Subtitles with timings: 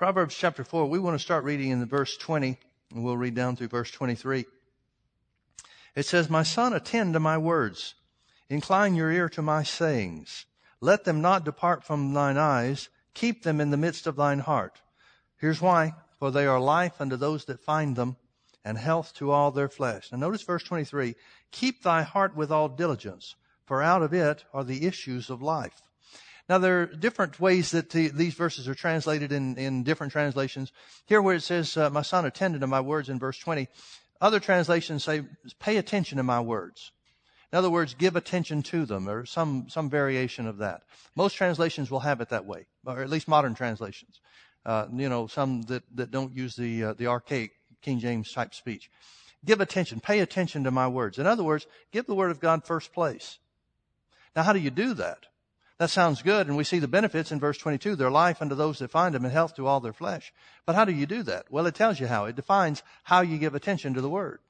[0.00, 2.56] Proverbs chapter 4, we want to start reading in the verse 20,
[2.94, 4.46] and we'll read down through verse 23.
[5.94, 7.96] It says, My son, attend to my words.
[8.48, 10.46] Incline your ear to my sayings.
[10.80, 12.88] Let them not depart from thine eyes.
[13.12, 14.80] Keep them in the midst of thine heart.
[15.36, 15.92] Here's why.
[16.18, 18.16] For they are life unto those that find them,
[18.64, 20.10] and health to all their flesh.
[20.10, 21.14] Now notice verse 23.
[21.50, 23.34] Keep thy heart with all diligence,
[23.66, 25.89] for out of it are the issues of life.
[26.50, 30.72] Now there are different ways that the, these verses are translated in, in different translations.
[31.06, 33.68] Here where it says, uh, my son attended to my words in verse 20,
[34.20, 35.22] other translations say,
[35.60, 36.90] pay attention to my words.
[37.52, 40.82] In other words, give attention to them, or some, some variation of that.
[41.14, 44.20] Most translations will have it that way, or at least modern translations.
[44.66, 48.54] Uh, you know, some that, that don't use the, uh, the archaic King James type
[48.54, 48.90] speech.
[49.44, 51.20] Give attention, pay attention to my words.
[51.20, 53.38] In other words, give the word of God first place.
[54.34, 55.26] Now, how do you do that?
[55.80, 57.96] That sounds good, and we see the benefits in verse 22.
[57.96, 60.30] They're life unto those that find them and health to all their flesh.
[60.66, 61.46] But how do you do that?
[61.48, 62.26] Well, it tells you how.
[62.26, 64.40] It defines how you give attention to the word.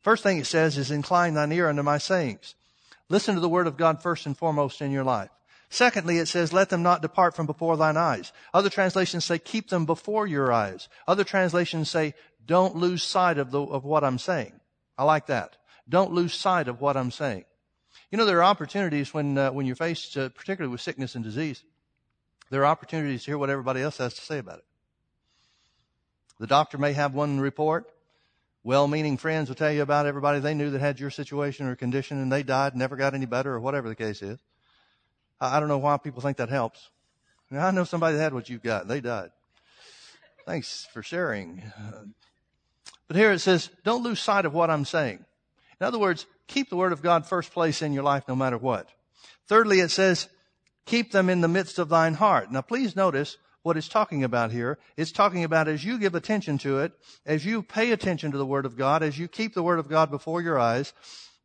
[0.00, 2.54] First thing it says is incline thine ear unto my sayings.
[3.08, 5.30] Listen to the word of God first and foremost in your life.
[5.70, 8.32] Secondly, it says, let them not depart from before thine eyes.
[8.54, 10.88] Other translations say, keep them before your eyes.
[11.08, 12.14] Other translations say,
[12.46, 14.52] don't lose sight of, the, of what I'm saying.
[14.96, 15.56] I like that.
[15.88, 17.44] Don't lose sight of what I'm saying.
[18.10, 21.22] You know, there are opportunities when, uh, when you're faced, uh, particularly with sickness and
[21.22, 21.62] disease,
[22.50, 24.64] there are opportunities to hear what everybody else has to say about it.
[26.40, 27.92] The doctor may have one report.
[28.64, 32.18] Well-meaning friends will tell you about everybody they knew that had your situation or condition
[32.18, 34.38] and they died, never got any better or whatever the case is.
[35.40, 36.90] I don't know why people think that helps.
[37.52, 38.88] I know somebody that had what you've got.
[38.88, 39.30] They died.
[40.46, 41.62] Thanks for sharing.
[43.06, 45.24] But here it says, don't lose sight of what I'm saying.
[45.80, 48.58] In other words, keep the Word of God first place in your life no matter
[48.58, 48.88] what.
[49.46, 50.28] Thirdly, it says,
[50.86, 52.50] keep them in the midst of thine heart.
[52.50, 54.78] Now please notice what it's talking about here.
[54.96, 56.92] It's talking about as you give attention to it,
[57.26, 59.88] as you pay attention to the Word of God, as you keep the Word of
[59.88, 60.92] God before your eyes,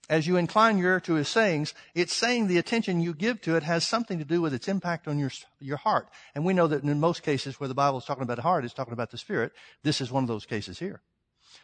[0.10, 3.56] as you incline your ear to His sayings, it's saying the attention you give to
[3.56, 6.08] it has something to do with its impact on your, your heart.
[6.36, 8.74] And we know that in most cases where the Bible is talking about heart, it's
[8.74, 9.54] talking about the spirit.
[9.84, 11.02] This is one of those cases here.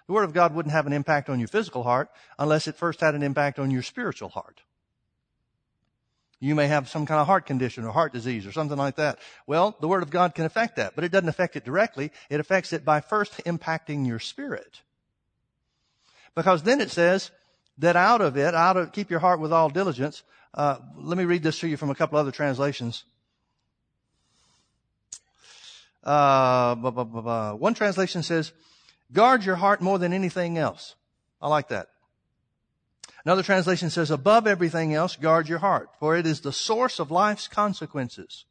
[0.08, 3.02] The Word of God wouldn't have an impact on your physical heart unless it first
[3.02, 4.62] had an impact on your spiritual heart.
[6.40, 9.20] You may have some kind of heart condition or heart disease or something like that.
[9.46, 12.12] Well, the Word of God can affect that, but it doesn't affect it directly.
[12.30, 14.82] It affects it by first impacting your spirit.
[16.36, 17.32] Because then it says
[17.80, 20.24] that out of it, out of, keep your heart with all diligence.
[20.54, 23.04] Uh, let me read this to you from a couple other translations.
[26.04, 28.54] Uh, one translation says,
[29.12, 30.96] Guard your heart more than anything else.
[31.42, 31.88] I like that.
[33.26, 37.12] Another translation says, above everything else, guard your heart, for it is the source of
[37.12, 38.46] life's consequences.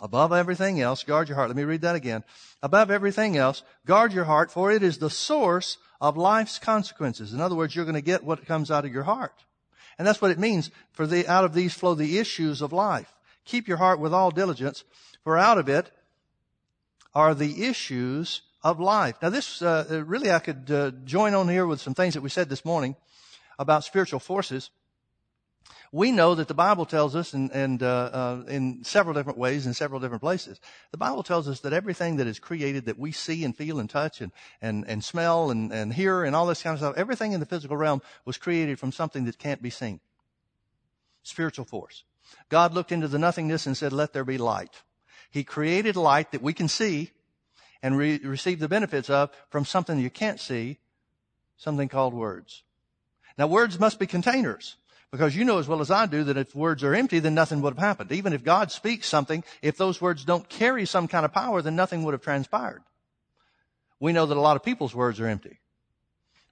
[0.00, 1.48] Above everything else, guard your heart.
[1.48, 2.24] Let me read that again.
[2.62, 7.32] Above everything else, guard your heart, for it is the source of life's consequences.
[7.32, 9.44] In other words, you're going to get what comes out of your heart.
[9.98, 10.70] And that's what it means.
[10.92, 13.12] For the, out of these flow the issues of life.
[13.44, 14.84] Keep your heart with all diligence,
[15.22, 15.90] for out of it
[17.14, 19.16] are the issues of life.
[19.20, 22.28] Now this, uh, really I could uh, join on here with some things that we
[22.28, 22.96] said this morning
[23.58, 24.70] about spiritual forces.
[25.94, 29.66] We know that the Bible tells us, and, and uh, uh, in several different ways,
[29.66, 30.58] in several different places,
[30.90, 33.90] the Bible tells us that everything that is created that we see and feel and
[33.90, 37.32] touch and, and, and smell and, and hear and all this kind of stuff, everything
[37.32, 40.00] in the physical realm was created from something that can't be seen.
[41.24, 42.04] Spiritual force.
[42.48, 44.82] God looked into the nothingness and said, let there be light.
[45.32, 47.10] He created light that we can see
[47.82, 50.78] and re- receive the benefits of from something you can't see,
[51.56, 52.62] something called words.
[53.38, 54.76] Now words must be containers.
[55.10, 57.60] Because you know as well as I do that if words are empty, then nothing
[57.60, 58.12] would have happened.
[58.12, 61.76] Even if God speaks something, if those words don't carry some kind of power, then
[61.76, 62.82] nothing would have transpired.
[64.00, 65.60] We know that a lot of people's words are empty.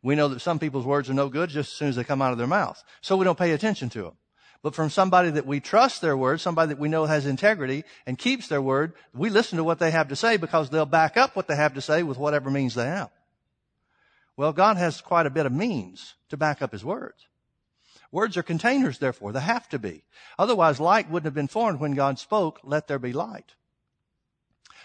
[0.03, 2.21] We know that some people's words are no good just as soon as they come
[2.21, 2.83] out of their mouth.
[3.01, 4.17] So we don't pay attention to them
[4.63, 8.19] but from somebody that we trust their word, somebody that we know has integrity and
[8.19, 11.35] keeps their word, we listen to what they have to say because they'll back up
[11.35, 13.11] what they have to say with whatever means they have.
[14.37, 17.27] Well, God has quite a bit of means to back up His words.
[18.13, 19.33] Words are containers, therefore.
[19.33, 20.03] They have to be.
[20.39, 23.55] Otherwise, light wouldn't have been formed when God spoke, let there be light.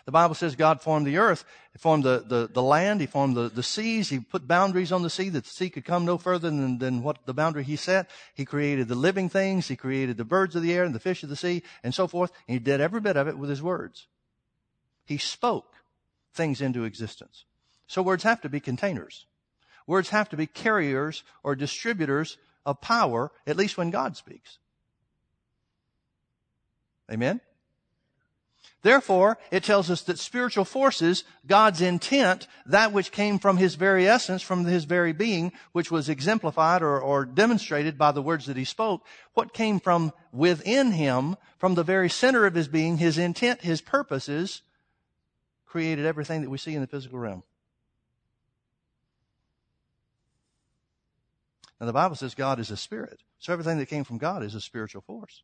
[0.05, 1.43] The Bible says God formed the earth,
[1.73, 5.01] He formed the, the, the land, He formed the, the seas, He put boundaries on
[5.01, 7.75] the sea that the sea could come no further than, than what the boundary He
[7.75, 8.09] set.
[8.35, 11.23] He created the living things, He created the birds of the air and the fish
[11.23, 12.31] of the sea and so forth.
[12.47, 14.05] And He did every bit of it with His words.
[15.05, 15.73] He spoke
[16.33, 17.45] things into existence.
[17.87, 19.25] So words have to be containers.
[19.87, 24.59] Words have to be carriers or distributors of power, at least when God speaks.
[27.11, 27.41] Amen?
[28.85, 34.07] Therefore, it tells us that spiritual forces, God's intent, that which came from His very
[34.07, 38.57] essence, from His very being, which was exemplified or, or, demonstrated by the words that
[38.57, 39.03] He spoke,
[39.33, 43.81] what came from within Him, from the very center of His being, His intent, His
[43.81, 44.61] purposes,
[45.65, 47.41] created everything that we see in the physical realm.
[51.79, 53.23] Now the Bible says God is a spirit.
[53.39, 55.41] So everything that came from God is a spiritual force.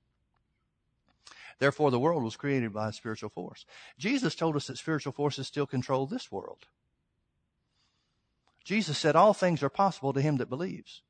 [1.62, 3.68] Therefore, the world was created by a spiritual force.
[4.00, 6.66] Jesus told us that spiritual forces still control this world.
[8.64, 11.04] Jesus said all things are possible to him that believes.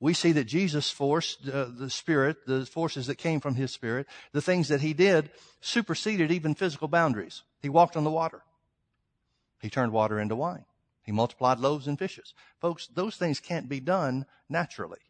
[0.00, 4.06] We see that Jesus force, uh, the spirit, the forces that came from his spirit,
[4.32, 5.28] the things that he did
[5.60, 7.42] superseded even physical boundaries.
[7.60, 8.40] He walked on the water.
[9.60, 10.64] He turned water into wine.
[11.02, 12.32] He multiplied loaves and fishes.
[12.58, 15.03] Folks, those things can't be done naturally.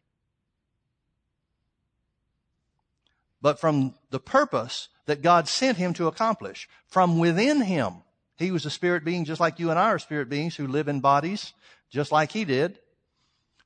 [3.45, 6.67] But from the purpose that God sent him to accomplish.
[6.87, 7.97] From within him,
[8.37, 10.87] he was a spirit being just like you and I are spirit beings who live
[10.87, 11.53] in bodies
[11.91, 12.79] just like he did.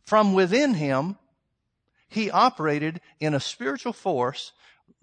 [0.04, 1.18] From within him,
[2.10, 4.52] he operated in a spiritual force,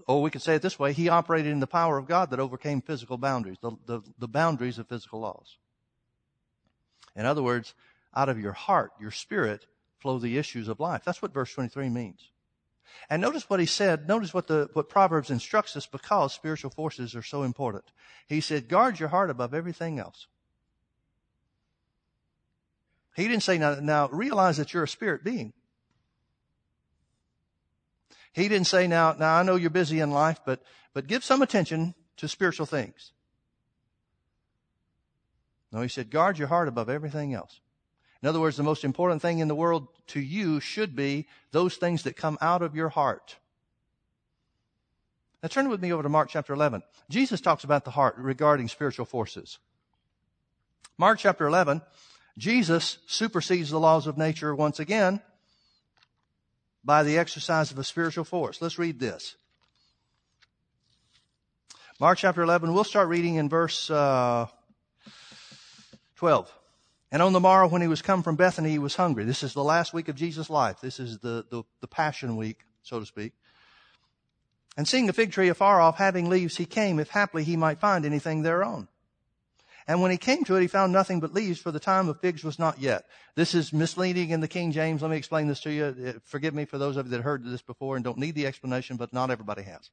[0.06, 2.38] or we could say it this way, he operated in the power of God that
[2.38, 5.56] overcame physical boundaries, the, the, the boundaries of physical laws.
[7.14, 7.72] In other words,
[8.14, 9.64] out of your heart, your spirit,
[10.00, 11.00] flow the issues of life.
[11.02, 12.28] That's what verse 23 means.
[13.08, 14.08] And notice what he said.
[14.08, 17.84] Notice what the, what Proverbs instructs us because spiritual forces are so important.
[18.26, 20.26] He said, guard your heart above everything else.
[23.14, 25.52] He didn't say, now, now realize that you're a spirit being.
[28.32, 30.62] He didn't say, now, now I know you're busy in life, but,
[30.92, 33.12] but give some attention to spiritual things.
[35.72, 37.60] No, he said, guard your heart above everything else.
[38.26, 41.76] In other words, the most important thing in the world to you should be those
[41.76, 43.36] things that come out of your heart.
[45.40, 46.82] Now turn with me over to Mark chapter 11.
[47.08, 49.60] Jesus talks about the heart regarding spiritual forces.
[50.98, 51.82] Mark chapter 11,
[52.36, 55.20] Jesus supersedes the laws of nature once again
[56.84, 58.60] by the exercise of a spiritual force.
[58.60, 59.36] Let's read this.
[62.00, 64.48] Mark chapter 11, we'll start reading in verse uh,
[66.16, 66.52] 12.
[67.12, 69.24] And on the morrow, when he was come from Bethany, he was hungry.
[69.24, 70.80] This is the last week of Jesus' life.
[70.80, 73.32] This is the, the, the Passion Week, so to speak.
[74.76, 77.80] And seeing a fig tree afar off, having leaves, he came, if haply he might
[77.80, 78.88] find anything thereon.
[79.88, 82.20] And when he came to it, he found nothing but leaves, for the time of
[82.20, 83.04] figs was not yet.
[83.36, 85.00] This is misleading in the King James.
[85.00, 85.84] Let me explain this to you.
[86.08, 88.46] Uh, forgive me for those of you that heard this before and don't need the
[88.46, 89.90] explanation, but not everybody has.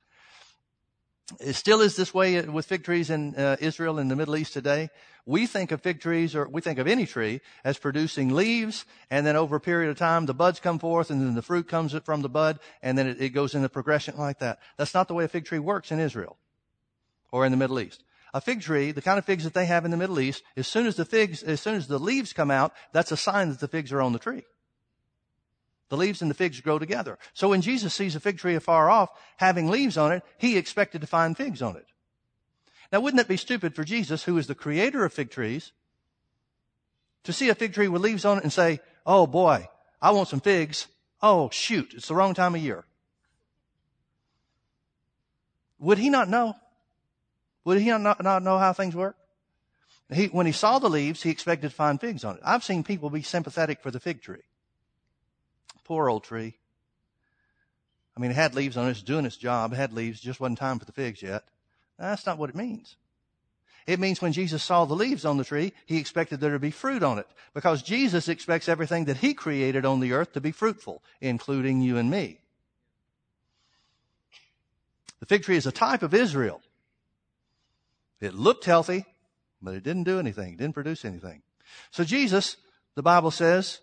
[1.39, 4.53] It still is this way with fig trees in uh, Israel and the Middle East
[4.53, 4.89] today.
[5.25, 9.25] We think of fig trees or we think of any tree as producing leaves and
[9.25, 11.95] then over a period of time the buds come forth and then the fruit comes
[12.03, 14.59] from the bud and then it, it goes in the progression like that.
[14.77, 16.37] That's not the way a fig tree works in Israel
[17.31, 18.03] or in the Middle East.
[18.33, 20.67] A fig tree, the kind of figs that they have in the Middle East, as
[20.67, 23.59] soon as the figs, as soon as the leaves come out, that's a sign that
[23.59, 24.43] the figs are on the tree.
[25.89, 27.19] The leaves and the figs grow together.
[27.33, 31.01] So when Jesus sees a fig tree afar off having leaves on it, he expected
[31.01, 31.85] to find figs on it.
[32.91, 35.71] Now wouldn't it be stupid for Jesus, who is the creator of fig trees,
[37.23, 39.67] to see a fig tree with leaves on it and say, oh boy,
[40.01, 40.87] I want some figs.
[41.21, 42.85] Oh shoot, it's the wrong time of year.
[45.79, 46.55] Would he not know?
[47.65, 49.15] Would he not, not know how things work?
[50.11, 52.41] He, when he saw the leaves, he expected to find figs on it.
[52.43, 54.43] I've seen people be sympathetic for the fig tree.
[55.83, 56.55] Poor old tree.
[58.15, 58.91] I mean, it had leaves on it.
[58.91, 59.73] It's doing its job.
[59.73, 60.19] It had leaves.
[60.19, 61.43] Just wasn't time for the figs yet.
[61.97, 62.95] That's not what it means.
[63.85, 66.71] It means when Jesus saw the leaves on the tree, he expected there to be
[66.71, 67.27] fruit on it.
[67.53, 71.97] Because Jesus expects everything that he created on the earth to be fruitful, including you
[71.97, 72.39] and me.
[75.19, 76.61] The fig tree is a type of Israel.
[78.21, 79.05] It looked healthy,
[79.61, 80.53] but it didn't do anything.
[80.53, 81.41] It didn't produce anything.
[81.91, 82.57] So Jesus,
[82.95, 83.79] the Bible says,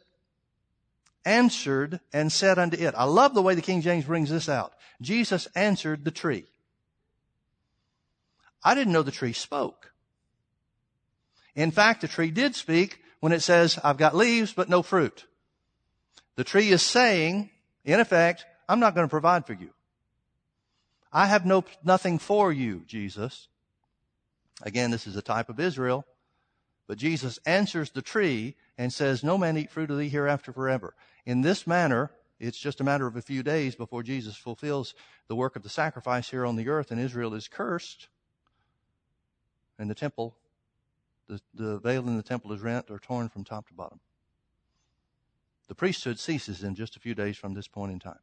[1.25, 2.95] answered and said unto it.
[2.97, 4.73] I love the way the King James brings this out.
[5.01, 6.47] Jesus answered the tree.
[8.63, 9.93] I didn't know the tree spoke.
[11.55, 15.27] In fact, the tree did speak when it says, I've got leaves, but no fruit.
[16.37, 17.51] The tree is saying,
[17.85, 19.71] in effect, I'm not going to provide for you.
[21.13, 23.49] I have no, nothing for you, Jesus.
[24.63, 26.07] Again, this is a type of Israel.
[26.87, 30.95] But Jesus answers the tree and says, No man eat fruit of thee hereafter forever.
[31.27, 34.95] In this manner, it's just a matter of a few days before Jesus fulfills
[35.29, 38.09] the work of the sacrifice here on the earth, and Israel is cursed.
[39.79, 40.35] And the temple,
[41.29, 44.01] the, the veil in the temple is rent or torn from top to bottom.
[45.69, 48.19] The priesthood ceases in just a few days from this point in time.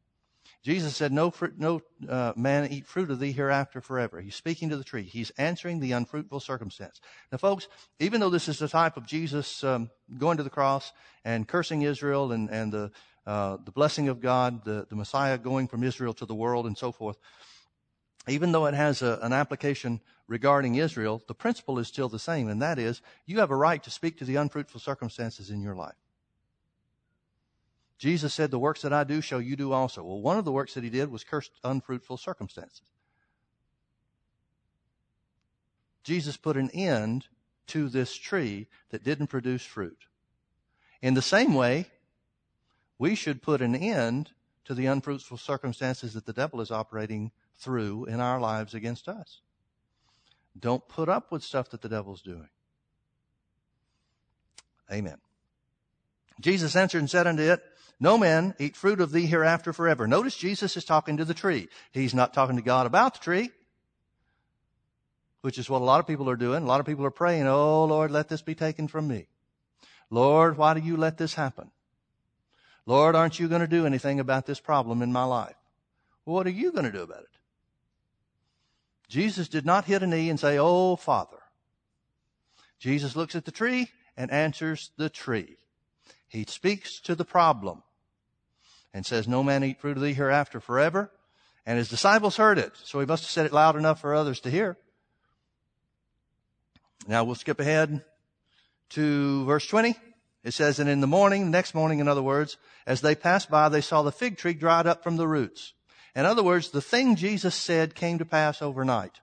[0.63, 4.19] Jesus said, no, fruit, no uh, man eat fruit of thee hereafter forever.
[4.19, 5.03] He's speaking to the tree.
[5.03, 6.99] He's answering the unfruitful circumstance.
[7.31, 7.67] Now, folks,
[7.99, 10.91] even though this is the type of Jesus um, going to the cross
[11.23, 12.91] and cursing Israel and, and the,
[13.25, 16.77] uh, the blessing of God, the, the Messiah going from Israel to the world and
[16.77, 17.17] so forth,
[18.27, 22.49] even though it has a, an application regarding Israel, the principle is still the same,
[22.49, 25.75] and that is you have a right to speak to the unfruitful circumstances in your
[25.75, 25.95] life.
[27.97, 30.03] Jesus said, The works that I do shall you do also.
[30.03, 32.87] Well, one of the works that he did was curse unfruitful circumstances.
[36.03, 37.25] Jesus put an end
[37.67, 40.05] to this tree that didn't produce fruit.
[41.01, 41.87] In the same way,
[42.97, 44.31] we should put an end
[44.65, 49.41] to the unfruitful circumstances that the devil is operating through in our lives against us.
[50.59, 52.49] Don't put up with stuff that the devil's doing.
[54.91, 55.17] Amen.
[56.39, 57.61] Jesus answered and said unto it,
[57.99, 60.07] No man eat fruit of thee hereafter forever.
[60.07, 61.67] Notice Jesus is talking to the tree.
[61.91, 63.49] He's not talking to God about the tree,
[65.41, 66.63] which is what a lot of people are doing.
[66.63, 69.27] A lot of people are praying, Oh Lord, let this be taken from me.
[70.09, 71.71] Lord, why do you let this happen?
[72.85, 75.57] Lord, aren't you going to do anything about this problem in my life?
[76.23, 77.37] What are you going to do about it?
[79.09, 81.37] Jesus did not hit a knee and say, Oh, Father.
[82.79, 85.57] Jesus looks at the tree and answers the tree.
[86.27, 87.81] He speaks to the problem
[88.97, 91.11] and says, No man eat fruit of thee hereafter forever.
[91.67, 94.39] And his disciples heard it, so he must have said it loud enough for others
[94.39, 94.75] to hear.
[97.07, 98.03] Now we'll skip ahead
[98.89, 99.95] to verse 20.
[100.43, 103.69] It says, And in the morning, next morning, in other words, as they passed by,
[103.69, 105.73] they saw the fig tree dried up from the roots.
[106.15, 109.19] In other words, the thing Jesus said came to pass overnight.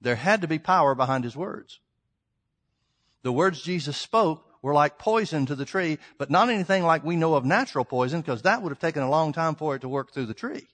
[0.00, 1.80] There had to be power behind his words.
[3.22, 7.16] The words Jesus spoke were like poison to the tree, but not anything like we
[7.16, 9.88] know of natural poison, because that would have taken a long time for it to
[9.88, 10.66] work through the tree.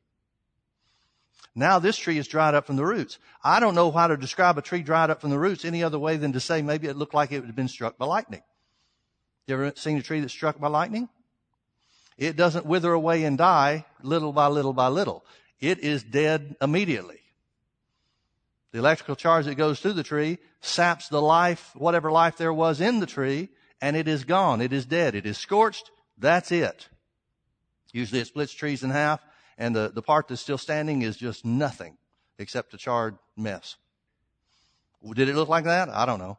[1.55, 3.19] Now this tree is dried up from the roots.
[3.45, 5.99] I don't know how to describe a tree dried up from the roots any other
[5.99, 8.43] way than to say maybe it looked like it had been struck by lightning.
[9.47, 11.09] You ever seen a tree that's struck by lightning?
[12.17, 15.25] It doesn't wither away and die little by little by little.
[15.61, 17.21] It is dead immediately.
[18.73, 22.81] The electrical charge that goes through the tree saps the life, whatever life there was
[22.81, 23.51] in the tree,
[23.83, 24.62] and it is gone.
[24.62, 25.15] It is dead.
[25.17, 25.91] It is scorched.
[26.17, 26.89] That's it.
[27.93, 29.21] Usually it splits trees in half,
[29.59, 31.99] and the, the part that's still standing is just nothing
[32.39, 33.77] except a charred mess.
[35.15, 35.91] Did it look like that?
[35.91, 36.39] I don't know.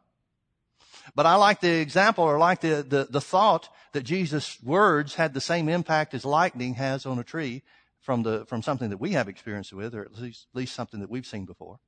[1.14, 5.34] But I like the example or like the, the, the thought that Jesus' words had
[5.34, 7.62] the same impact as lightning has on a tree
[8.00, 11.00] from the, from something that we have experience with, or at least, at least something
[11.00, 11.78] that we've seen before.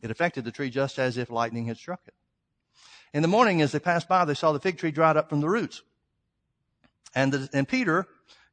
[0.00, 2.14] It affected the tree just as if lightning had struck it.
[3.16, 5.40] In the morning, as they passed by, they saw the fig tree dried up from
[5.40, 5.80] the roots.
[7.14, 8.06] And, the, and Peter,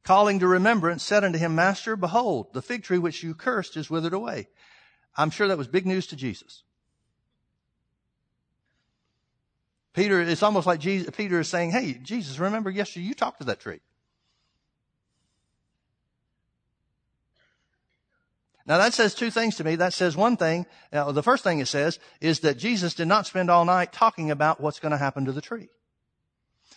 [0.04, 3.90] calling to remembrance, said unto him, Master, behold, the fig tree which you cursed is
[3.90, 4.48] withered away.
[5.18, 6.62] I'm sure that was big news to Jesus.
[9.92, 13.44] Peter, it's almost like Jesus, Peter is saying, Hey, Jesus, remember yesterday you talked to
[13.44, 13.80] that tree.
[18.66, 19.76] Now that says two things to me.
[19.76, 20.66] That says one thing.
[20.92, 24.30] Now, the first thing it says is that Jesus did not spend all night talking
[24.30, 25.68] about what's going to happen to the tree.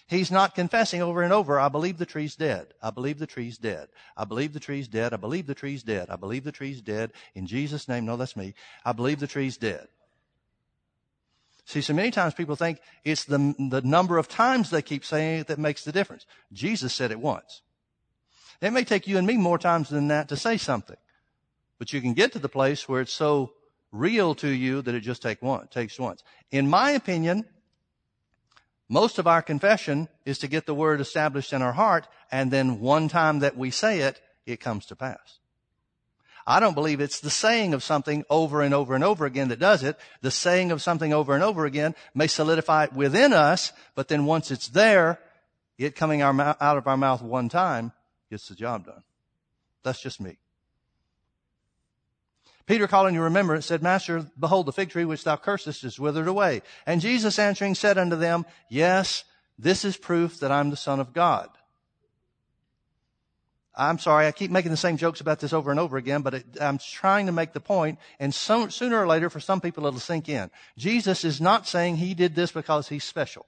[0.08, 2.67] He's not confessing over and over, I believe the tree's dead.
[2.82, 3.89] I believe the tree's dead.
[4.15, 5.13] I believe the tree's dead.
[5.13, 6.10] I believe the tree's dead.
[6.10, 7.12] I believe the tree's dead.
[7.36, 8.53] In Jesus' name, no, that's me.
[8.86, 9.88] I believe the tree's dead.
[11.65, 15.41] See, so many times people think it's the, the number of times they keep saying
[15.41, 16.25] it that makes the difference.
[16.53, 17.62] Jesus said it once.
[18.62, 20.96] It may take you and me more times than that to say something,
[21.77, 23.53] but you can get to the place where it's so
[23.91, 26.24] real to you that it just take one, takes once.
[26.51, 27.46] In my opinion,
[28.89, 32.79] most of our confession is to get the word established in our heart, and then
[32.79, 35.39] one time that we say it, it comes to pass.
[36.50, 39.60] I don't believe it's the saying of something over and over and over again that
[39.60, 40.00] does it.
[40.22, 44.25] The saying of something over and over again may solidify it within us, but then
[44.25, 45.19] once it's there,
[45.77, 47.91] it coming out of our mouth one time
[48.29, 49.03] gets the job done.
[49.84, 50.38] That's just me.
[52.68, 56.28] Peter calling to remembrance said, Master, behold, the fig tree which thou cursest is withered
[56.28, 56.62] away.
[56.86, 59.24] And Jesus answering said unto them, Yes,
[59.58, 61.50] this is proof that I'm the Son of God.
[63.74, 66.34] I'm sorry, I keep making the same jokes about this over and over again, but
[66.34, 69.86] it, I'm trying to make the point, and so, sooner or later, for some people,
[69.86, 70.50] it'll sink in.
[70.78, 73.46] Jesus is not saying he did this because he's special.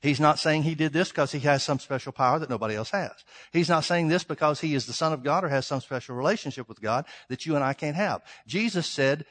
[0.00, 2.90] He's not saying he did this because he has some special power that nobody else
[2.90, 3.12] has.
[3.52, 6.14] He's not saying this because he is the Son of God or has some special
[6.14, 8.22] relationship with God that you and I can't have.
[8.46, 9.24] Jesus said,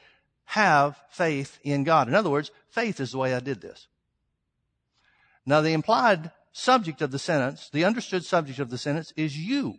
[0.44, 2.08] have faith in God.
[2.08, 3.86] In other words, faith is the way I did this.
[5.46, 9.78] Now the implied subject of the sentence, the understood subject of the sentence is you.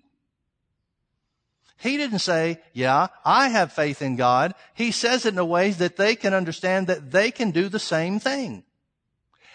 [1.78, 4.54] He didn't say, yeah, I have faith in God.
[4.74, 7.80] He says it in a way that they can understand that they can do the
[7.80, 8.64] same thing.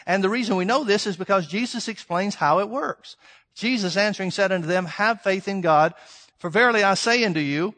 [0.06, 3.16] And the reason we know this is because Jesus explains how it works.
[3.54, 5.94] Jesus answering said unto them, have faith in God.
[6.38, 7.74] For verily I say unto you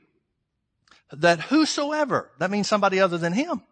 [1.12, 3.62] that whosoever, that means somebody other than him,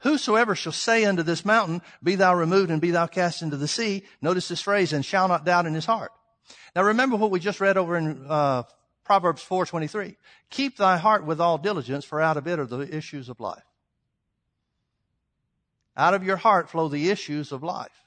[0.00, 3.68] whosoever shall say unto this mountain, be thou removed and be thou cast into the
[3.68, 6.12] sea, notice this phrase, and shall not doubt in his heart.
[6.76, 8.64] Now remember what we just read over in uh,
[9.04, 10.16] Proverbs 4:23.
[10.50, 13.64] Keep thy heart with all diligence, for out of it are the issues of life.
[15.96, 18.06] Out of your heart flow the issues of life.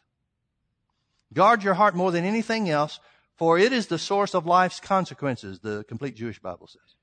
[1.34, 3.00] Guard your heart more than anything else,
[3.36, 6.96] for it is the source of life's consequences, the complete Jewish Bible says.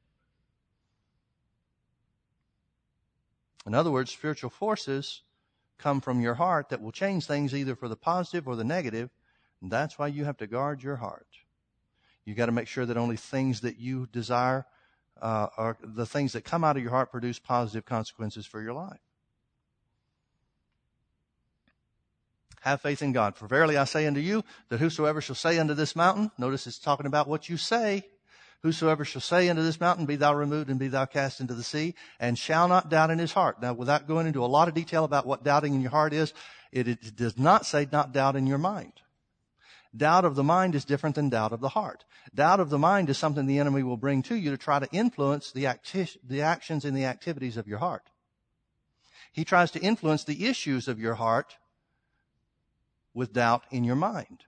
[3.67, 5.23] In other words, spiritual forces
[5.79, 9.11] come from your heart that will change things either for the positive or the negative,
[9.61, 11.27] and that's why you have to guard your heart.
[12.25, 14.67] You got to make sure that only things that you desire
[15.21, 18.73] uh, are the things that come out of your heart produce positive consequences for your
[18.73, 19.01] life.
[22.63, 23.37] Have faith in God.
[23.37, 26.79] For verily I say unto you that whosoever shall say unto this mountain, notice it's
[26.79, 28.07] talking about what you say,
[28.63, 31.65] whosoever shall say unto this mountain, be thou removed and be thou cast into the
[31.65, 33.61] sea, and shall not doubt in his heart.
[33.61, 36.33] Now, without going into a lot of detail about what doubting in your heart is,
[36.71, 38.93] it, it does not say not doubt in your mind.
[39.95, 42.05] Doubt of the mind is different than doubt of the heart.
[42.33, 44.89] Doubt of the mind is something the enemy will bring to you to try to
[44.93, 48.09] influence the, acti- the actions and the activities of your heart.
[49.33, 51.57] He tries to influence the issues of your heart
[53.15, 54.45] with doubt in your mind.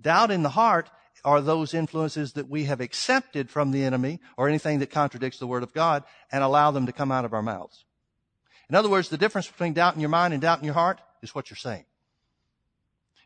[0.00, 0.90] Doubt in the heart
[1.24, 5.46] are those influences that we have accepted from the enemy or anything that contradicts the
[5.46, 7.84] word of God and allow them to come out of our mouths.
[8.68, 11.00] In other words, the difference between doubt in your mind and doubt in your heart
[11.22, 11.84] is what you're saying.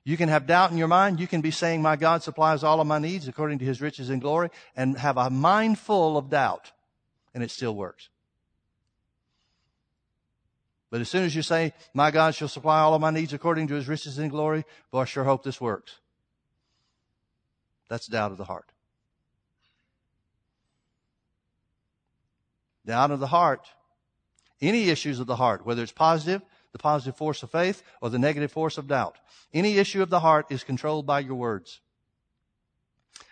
[0.03, 1.19] You can have doubt in your mind.
[1.19, 4.11] You can be saying, my God supplies all of my needs according to his riches
[4.11, 6.73] and glory and have a mind full of doubt
[7.35, 8.09] and it still works.
[10.95, 13.67] But as soon as you say, my God shall supply all of my needs according
[13.67, 15.99] to his riches and glory, boy, I sure hope this works.
[17.89, 18.71] That's doubt of the heart.
[22.87, 23.67] Doubt of the heart.
[24.63, 28.21] Any issues of the heart, whether it's positive, the positive force of faith, or the
[28.21, 29.17] negative force of doubt.
[29.53, 31.81] Any issue of the heart is controlled by your words.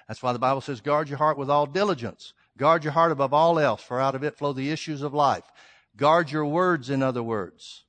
[0.08, 2.32] That's why the Bible says, guard your heart with all diligence.
[2.58, 5.44] Guard your heart above all else, for out of it flow the issues of life.
[5.96, 7.84] Guard your words, in other words.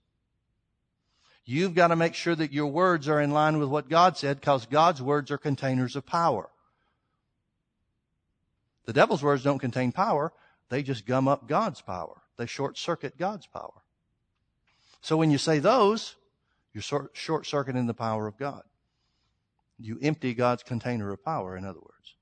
[1.46, 4.40] You've got to make sure that your words are in line with what God said,
[4.40, 6.50] because God's words are containers of power.
[8.86, 10.32] The devil's words don't contain power.
[10.70, 12.22] They just gum up God's power.
[12.38, 13.84] They short circuit God's power.
[15.02, 16.16] So when you say those,
[16.74, 18.64] you're short circuiting the power of God.
[19.78, 22.16] You empty God's container of power, in other words.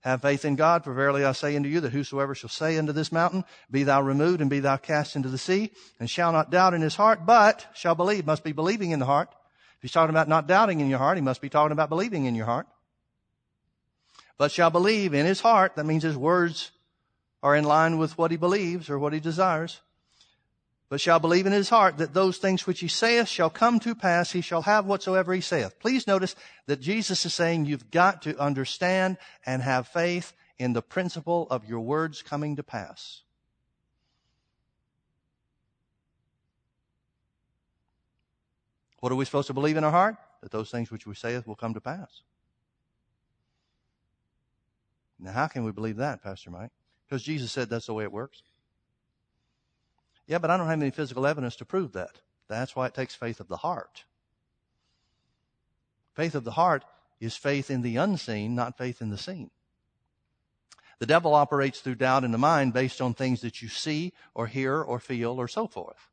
[0.00, 2.92] Have faith in God, for verily I say unto you that whosoever shall say unto
[2.92, 6.50] this mountain, Be thou removed and be thou cast into the sea, and shall not
[6.50, 9.28] doubt in his heart, but shall believe, must be believing in the heart.
[9.76, 12.26] If he's talking about not doubting in your heart, he must be talking about believing
[12.26, 12.68] in your heart.
[14.36, 16.70] But shall believe in his heart, that means his words
[17.42, 19.80] are in line with what he believes or what he desires
[20.88, 23.94] but shall believe in his heart that those things which he saith shall come to
[23.94, 25.78] pass, he shall have whatsoever he saith.
[25.80, 26.34] Please notice
[26.66, 31.68] that Jesus is saying you've got to understand and have faith in the principle of
[31.68, 33.22] your words coming to pass.
[39.00, 40.16] What are we supposed to believe in our heart?
[40.40, 42.22] That those things which we saith will come to pass.
[45.20, 46.70] Now, how can we believe that, Pastor Mike?
[47.06, 48.42] Because Jesus said that's the way it works.
[50.28, 52.20] Yeah, but I don't have any physical evidence to prove that.
[52.48, 54.04] That's why it takes faith of the heart.
[56.14, 56.84] Faith of the heart
[57.18, 59.50] is faith in the unseen, not faith in the seen.
[60.98, 64.46] The devil operates through doubt in the mind based on things that you see or
[64.46, 66.10] hear or feel or so forth.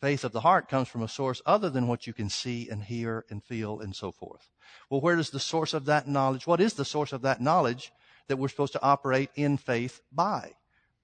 [0.00, 2.84] Faith of the heart comes from a source other than what you can see and
[2.84, 4.50] hear and feel and so forth.
[4.88, 7.92] Well, where does the source of that knowledge, what is the source of that knowledge
[8.28, 10.52] that we're supposed to operate in faith by?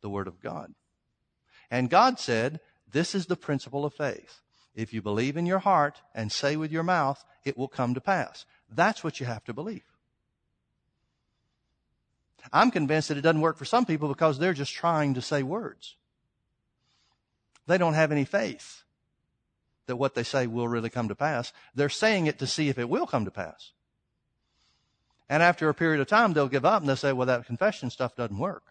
[0.01, 0.73] The Word of God.
[1.71, 4.41] And God said, this is the principle of faith.
[4.75, 8.01] If you believe in your heart and say with your mouth, it will come to
[8.01, 8.45] pass.
[8.71, 9.85] That's what you have to believe.
[12.53, 15.43] I'm convinced that it doesn't work for some people because they're just trying to say
[15.43, 15.97] words.
[17.67, 18.85] They don't have any faith
[19.87, 21.53] that what they say will really come to pass.
[21.75, 23.73] They're saying it to see if it will come to pass.
[25.29, 27.91] And after a period of time, they'll give up and they'll say, well, that confession
[27.91, 28.63] stuff doesn't work.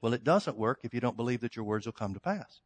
[0.00, 2.60] Well, it doesn't work if you don't believe that your words will come to pass.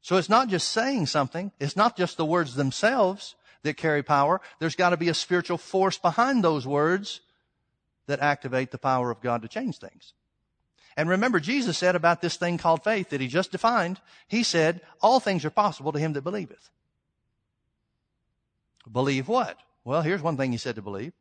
[0.00, 1.50] So it's not just saying something.
[1.58, 4.40] It's not just the words themselves that carry power.
[4.60, 7.20] There's got to be a spiritual force behind those words
[8.06, 10.14] that activate the power of God to change things.
[10.96, 14.80] And remember, Jesus said about this thing called faith that he just defined, he said,
[15.02, 16.70] all things are possible to him that believeth.
[18.90, 19.58] Believe what?
[19.84, 21.12] Well, here's one thing he said to believe.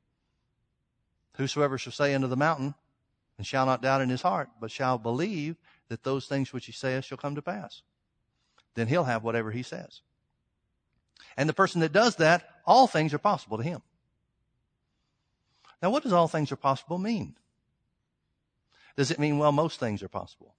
[1.38, 2.76] Whosoever shall say unto the mountain,
[3.38, 5.58] and shall not doubt in his heart, but shall believe
[5.89, 7.82] that those things which he saith shall come to pass.
[8.76, 10.02] Then he'll have whatever he says.
[11.38, 13.82] And the person that does that, all things are possible to him.
[15.82, 17.36] Now, what does all things are possible mean?
[18.95, 20.56] Does it mean, well, most things are possible?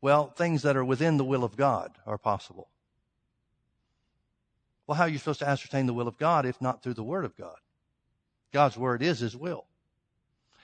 [0.00, 2.68] Well, things that are within the will of God are possible.
[4.86, 7.04] Well, how are you supposed to ascertain the will of God if not through the
[7.04, 7.58] Word of God?
[8.52, 9.66] God's Word is His will.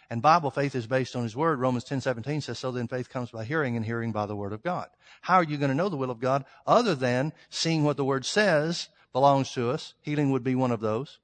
[0.09, 1.59] And Bible faith is based on His Word.
[1.59, 4.53] Romans 10 17 says, So then faith comes by hearing, and hearing by the Word
[4.53, 4.89] of God.
[5.23, 8.05] How are you going to know the will of God other than seeing what the
[8.05, 9.95] Word says belongs to us?
[10.03, 11.19] Healing would be one of those.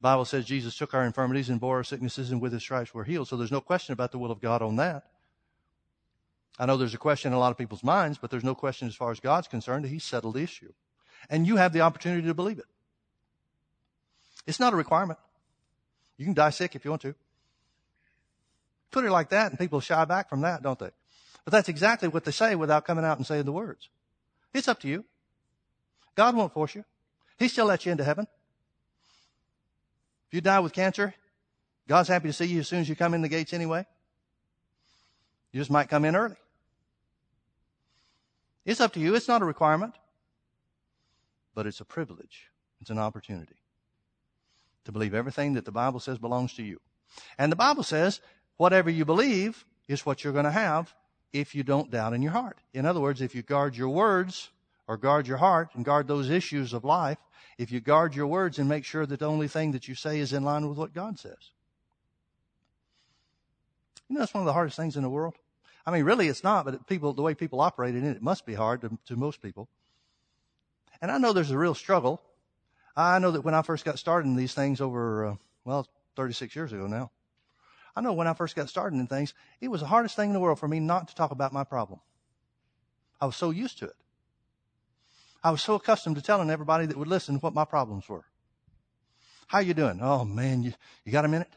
[0.00, 3.04] Bible says Jesus took our infirmities and bore our sicknesses, and with his stripes we're
[3.04, 3.28] healed.
[3.28, 5.04] So there's no question about the will of God on that.
[6.58, 8.88] I know there's a question in a lot of people's minds, but there's no question
[8.88, 9.86] as far as God's concerned.
[9.86, 10.72] He's settled the issue.
[11.30, 12.66] And you have the opportunity to believe it.
[14.46, 15.20] It's not a requirement.
[16.22, 17.16] You can die sick if you want to.
[18.92, 20.90] Put it like that, and people shy back from that, don't they?
[21.44, 23.88] But that's exactly what they say without coming out and saying the words.
[24.54, 25.04] It's up to you.
[26.14, 26.84] God won't force you.
[27.40, 28.28] He still lets you into heaven.
[30.28, 31.12] If you die with cancer,
[31.88, 33.84] God's happy to see you as soon as you come in the gates anyway.
[35.50, 36.36] You just might come in early.
[38.64, 39.16] It's up to you.
[39.16, 39.96] It's not a requirement,
[41.52, 42.48] but it's a privilege.
[42.80, 43.56] It's an opportunity
[44.84, 46.80] to believe everything that the Bible says belongs to you.
[47.38, 48.20] And the Bible says
[48.56, 50.94] whatever you believe is what you're going to have
[51.32, 52.58] if you don't doubt in your heart.
[52.74, 54.50] In other words, if you guard your words
[54.86, 57.18] or guard your heart and guard those issues of life,
[57.58, 60.18] if you guard your words and make sure that the only thing that you say
[60.18, 61.50] is in line with what God says.
[64.08, 65.34] You know, that's one of the hardest things in the world.
[65.86, 68.46] I mean, really, it's not, but people, the way people operate in it, it must
[68.46, 69.68] be hard to, to most people.
[71.00, 72.20] And I know there's a real struggle.
[72.96, 76.54] I know that when I first got started in these things over, uh, well, 36
[76.54, 77.10] years ago now.
[77.94, 80.34] I know when I first got started in things, it was the hardest thing in
[80.34, 82.00] the world for me not to talk about my problem.
[83.20, 83.96] I was so used to it.
[85.44, 88.24] I was so accustomed to telling everybody that would listen what my problems were.
[89.48, 89.98] How you doing?
[90.00, 90.72] Oh man, you,
[91.04, 91.52] you got a minute?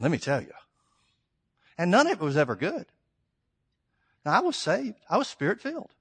[0.00, 0.52] Let me tell you.
[1.76, 2.86] And none of it was ever good.
[4.24, 4.96] Now I was saved.
[5.10, 5.92] I was spirit filled.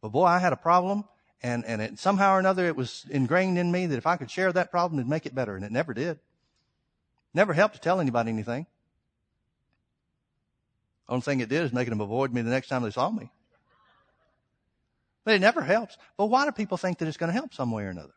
[0.00, 1.04] But boy, I had a problem
[1.42, 4.30] and, and it, somehow or another it was ingrained in me that if I could
[4.30, 5.56] share that problem, it'd make it better.
[5.56, 6.18] And it never did.
[7.34, 8.66] Never helped to tell anybody anything.
[11.08, 13.30] Only thing it did is making them avoid me the next time they saw me.
[15.24, 15.96] But it never helps.
[16.16, 18.14] But why do people think that it's going to help some way or another?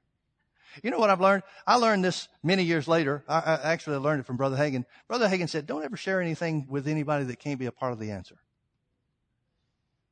[0.84, 1.44] You know what I've learned?
[1.66, 3.24] I learned this many years later.
[3.28, 4.86] I, I actually learned it from Brother Hagin.
[5.08, 8.00] Brother Hagin said, don't ever share anything with anybody that can't be a part of
[8.00, 8.38] the answer.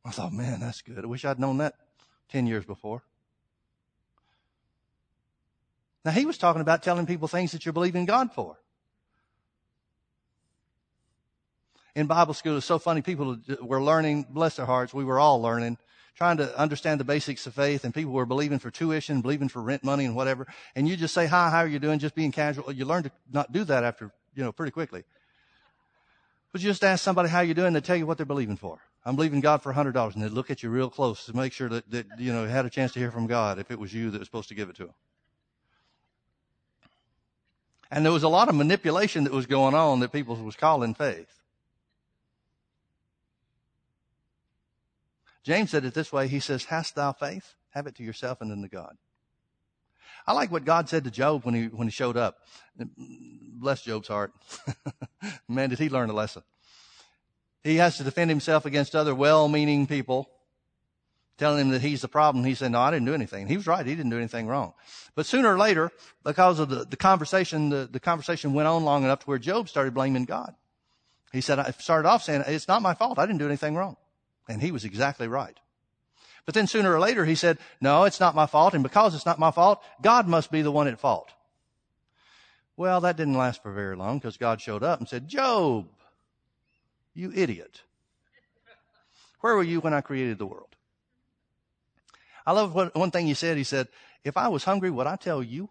[0.03, 1.03] I thought, man, that's good.
[1.03, 1.75] I wish I'd known that
[2.29, 3.03] 10 years before.
[6.03, 8.57] Now he was talking about telling people things that you're believing God for.
[11.95, 13.01] In Bible school, it's so funny.
[13.01, 15.77] People were learning, bless their hearts, we were all learning
[16.15, 19.61] trying to understand the basics of faith and people were believing for tuition, believing for
[19.61, 20.47] rent money and whatever.
[20.75, 21.99] And you just say, hi, how are you doing?
[21.99, 22.71] Just being casual.
[22.71, 25.03] You learn to not do that after, you know, pretty quickly.
[26.51, 28.79] But you just ask somebody how you're doing, they tell you what they're believing for.
[29.05, 31.35] I'm believing God for a hundred dollars and they'd look at you real close to
[31.35, 33.79] make sure that, that, you know, had a chance to hear from God if it
[33.79, 34.93] was you that was supposed to give it to them.
[37.91, 40.95] And there was a lot of manipulation that was going on that people was calling
[40.95, 41.29] faith.
[45.43, 46.27] James said it this way.
[46.27, 47.53] He says, hast thou faith?
[47.69, 48.97] Have it to yourself and then to God.
[50.25, 52.39] I like what God said to Job when he, when he showed up.
[52.97, 54.33] Bless Job's heart.
[55.47, 56.41] Man, did he learn a lesson.
[57.65, 60.29] He has to defend himself against other well-meaning people
[61.39, 62.45] telling him that he's the problem.
[62.45, 63.47] He said, no, I didn't do anything.
[63.47, 63.83] He was right.
[63.83, 64.73] He didn't do anything wrong.
[65.15, 65.91] But sooner or later,
[66.23, 69.67] because of the, the conversation, the, the conversation went on long enough to where Job
[69.67, 70.53] started blaming God.
[71.33, 73.17] He said, I started off saying, it's not my fault.
[73.17, 73.97] I didn't do anything wrong.
[74.47, 75.59] And he was exactly right.
[76.45, 78.75] But then sooner or later he said, no, it's not my fault.
[78.75, 81.31] And because it's not my fault, God must be the one at fault.
[82.77, 85.87] Well, that didn't last for very long because God showed up and said, Job,
[87.15, 87.81] you idiot.
[89.41, 90.75] Where were you when I created the world?
[92.45, 93.57] I love what, one thing he said.
[93.57, 93.87] He said,
[94.23, 95.69] if I was hungry, would I tell you?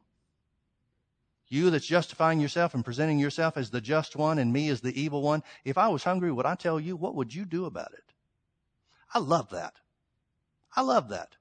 [1.49, 4.99] You that's justifying yourself and presenting yourself as the just one and me as the
[5.01, 5.43] evil one.
[5.65, 6.97] If I was hungry, would I tell you?
[6.97, 8.05] What would you do about it?
[9.13, 9.75] I love that.
[10.75, 11.37] I love that.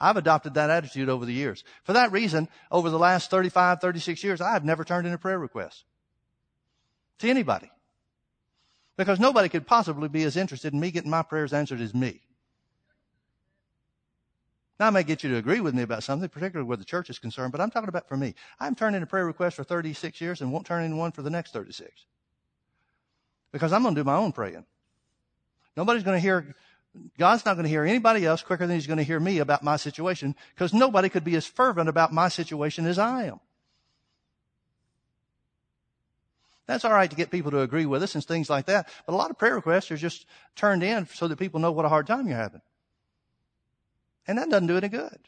[0.00, 1.64] I've adopted that attitude over the years.
[1.84, 5.18] For that reason, over the last 35, 36 years, I have never turned in a
[5.18, 5.84] prayer request
[7.20, 7.70] to anybody.
[8.96, 12.20] Because nobody could possibly be as interested in me getting my prayers answered as me.
[14.78, 17.08] Now, I may get you to agree with me about something, particularly where the church
[17.08, 18.34] is concerned, but I'm talking about for me.
[18.58, 21.12] I haven't turned in a prayer request for 36 years and won't turn in one
[21.12, 22.06] for the next 36.
[23.52, 24.64] Because I'm going to do my own praying.
[25.76, 26.54] Nobody's going to hear,
[27.18, 29.62] God's not going to hear anybody else quicker than He's going to hear me about
[29.62, 33.40] my situation because nobody could be as fervent about my situation as I am.
[36.66, 38.88] That's all right to get people to agree with us and things like that.
[39.06, 41.84] But a lot of prayer requests are just turned in so that people know what
[41.84, 42.62] a hard time you're having.
[44.26, 45.18] And that doesn't do any good.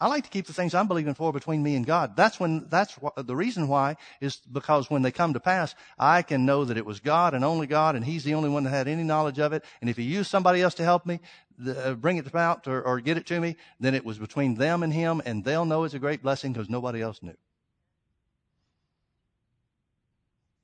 [0.00, 2.16] I like to keep the things I'm believing for between me and God.
[2.16, 6.22] That's when, that's what, the reason why is because when they come to pass, I
[6.22, 8.70] can know that it was God and only God and He's the only one that
[8.70, 9.62] had any knowledge of it.
[9.82, 11.20] And if He used somebody else to help me,
[11.58, 14.54] the, uh, bring it about or, or get it to me, then it was between
[14.54, 17.36] them and Him and they'll know it's a great blessing because nobody else knew.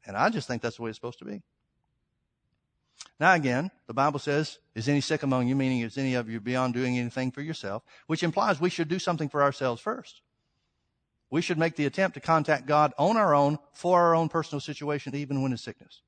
[0.07, 1.43] And I just think that's the way it's supposed to be.
[3.19, 6.41] Now again, the Bible says, is any sick among you, meaning is any of you
[6.41, 10.21] beyond doing anything for yourself, which implies we should do something for ourselves first.
[11.31, 14.61] We should make the attempt to contact God on our own for our own personal
[14.61, 16.03] situation, even when in sickness.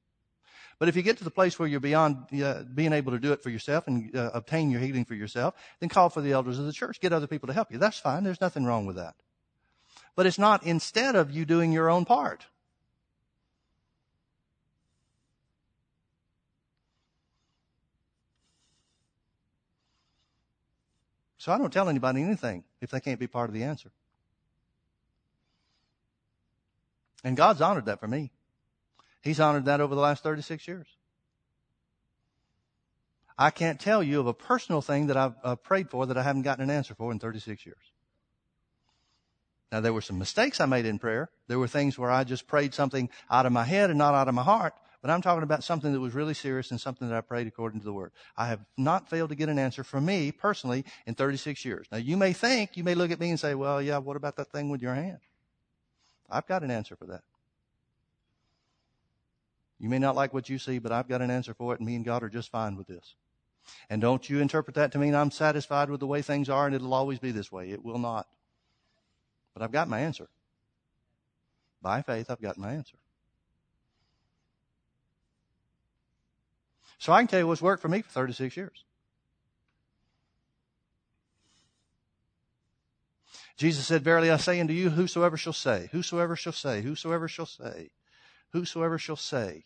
[0.79, 3.33] But if you get to the place where you're beyond uh, being able to do
[3.33, 6.59] it for yourself and uh, obtain your healing for yourself, then call for the elders
[6.59, 7.01] of the church.
[7.01, 7.79] Get other people to help you.
[7.79, 8.23] That's fine.
[8.23, 9.17] There's nothing wrong with that.
[10.15, 12.47] But it's not instead of you doing your own part.
[21.49, 23.91] So I don't tell anybody anything if they can't be part of the answer.
[27.25, 28.31] And God's honored that for me.
[29.23, 30.87] He's honored that over the last 36 years.
[33.39, 36.23] I can't tell you of a personal thing that I've uh, prayed for that I
[36.23, 37.93] haven't gotten an answer for in 36 years.
[39.73, 41.31] Now there were some mistakes I made in prayer.
[41.47, 44.29] There were things where I just prayed something out of my head and not out
[44.29, 44.75] of my heart.
[45.01, 47.81] But I'm talking about something that was really serious and something that I prayed according
[47.81, 48.11] to the word.
[48.37, 51.87] I have not failed to get an answer from me personally in 36 years.
[51.93, 54.37] Now you may think, you may look at me and say, well, yeah, what about
[54.37, 55.21] that thing with your hand?
[56.29, 57.23] I've got an answer for that.
[59.79, 61.87] You may not like what you see, but I've got an answer for it and
[61.87, 63.15] me and God are just fine with this.
[63.89, 66.75] And don't you interpret that to mean I'm satisfied with the way things are and
[66.75, 67.71] it'll always be this way.
[67.71, 68.27] It will not.
[69.55, 70.29] But I've got my answer.
[71.81, 72.97] By faith, I've got my answer.
[76.99, 78.85] So I can tell you what's worked for me for 36 years.
[83.57, 87.47] Jesus said, Verily I say unto you, whosoever shall say, whosoever shall say, whosoever shall
[87.47, 87.91] say,
[88.53, 89.65] whosoever shall say,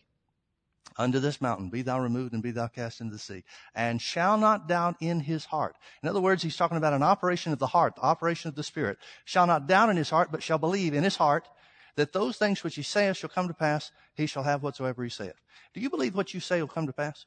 [0.97, 3.43] unto this mountain, be thou removed and be thou cast into the sea,
[3.73, 5.75] and shall not doubt in his heart.
[6.01, 8.63] In other words, he's talking about an operation of the heart, the operation of the
[8.63, 11.47] spirit, shall not doubt in his heart, but shall believe in his heart
[11.95, 15.09] that those things which he saith shall come to pass, he shall have whatsoever he
[15.09, 15.39] saith.
[15.73, 17.25] Do you believe what you say will come to pass?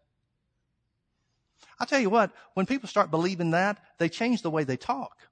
[1.78, 5.28] I'll tell you what, when people start believing that, they change the way they talk.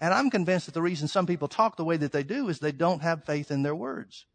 [0.00, 2.58] And I'm convinced that the reason some people talk the way that they do is
[2.58, 4.26] they don't have faith in their words.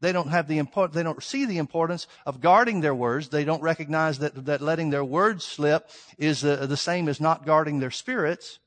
[0.00, 3.28] They don't have the import, they don't see the importance of guarding their words.
[3.28, 7.46] They don't recognize that, that letting their words slip is the, the same as not
[7.46, 8.58] guarding their spirits.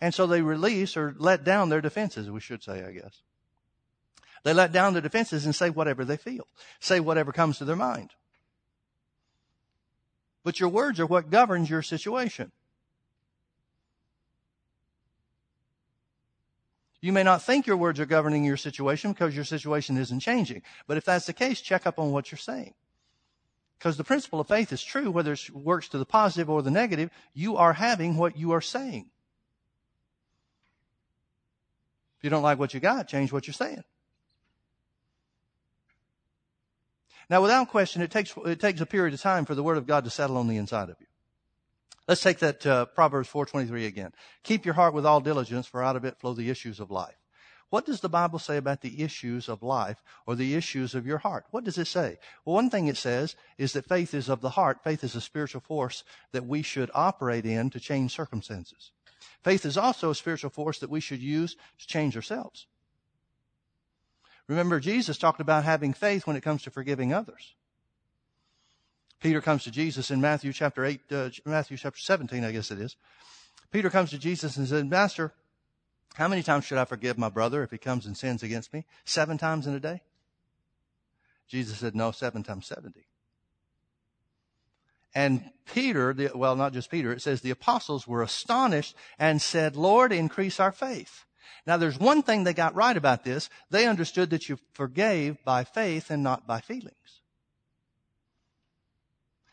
[0.00, 3.22] And so they release or let down their defenses, we should say, I guess.
[4.44, 6.46] They let down their defenses and say whatever they feel,
[6.80, 8.10] say whatever comes to their mind.
[10.44, 12.50] But your words are what governs your situation.
[17.00, 20.62] You may not think your words are governing your situation because your situation isn't changing.
[20.86, 22.74] But if that's the case, check up on what you're saying.
[23.78, 26.70] Because the principle of faith is true, whether it works to the positive or the
[26.70, 29.10] negative, you are having what you are saying.
[32.18, 33.82] If you don't like what you got, change what you're saying.
[37.32, 39.86] Now, without question, it takes, it takes a period of time for the Word of
[39.86, 41.06] God to settle on the inside of you.
[42.06, 44.12] Let's take that uh, Proverbs 4:23 again.
[44.42, 47.16] Keep your heart with all diligence, for out of it flow the issues of life.
[47.70, 51.16] What does the Bible say about the issues of life or the issues of your
[51.16, 51.46] heart?
[51.52, 52.18] What does it say?
[52.44, 54.84] Well, one thing it says is that faith is of the heart.
[54.84, 58.92] Faith is a spiritual force that we should operate in to change circumstances.
[59.42, 62.66] Faith is also a spiritual force that we should use to change ourselves.
[64.52, 67.54] Remember, Jesus talked about having faith when it comes to forgiving others.
[69.18, 72.78] Peter comes to Jesus in Matthew chapter 8, uh, Matthew chapter 17, I guess it
[72.78, 72.96] is.
[73.70, 75.32] Peter comes to Jesus and said, Master,
[76.16, 78.84] how many times should I forgive my brother if he comes and sins against me?
[79.06, 80.02] Seven times in a day?
[81.48, 83.06] Jesus said, no, seven times 70.
[85.14, 89.76] And Peter, the, well, not just Peter, it says the apostles were astonished and said,
[89.76, 91.24] Lord, increase our faith.
[91.66, 93.48] Now there's one thing they got right about this.
[93.70, 97.22] They understood that you forgave by faith and not by feelings.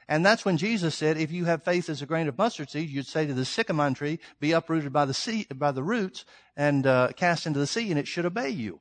[0.09, 2.89] And that's when Jesus said, if you have faith as a grain of mustard seed,
[2.89, 6.25] you'd say to the sycamore tree, be uprooted by the sea, by the roots
[6.57, 8.79] and uh, cast into the sea, and it should obey you.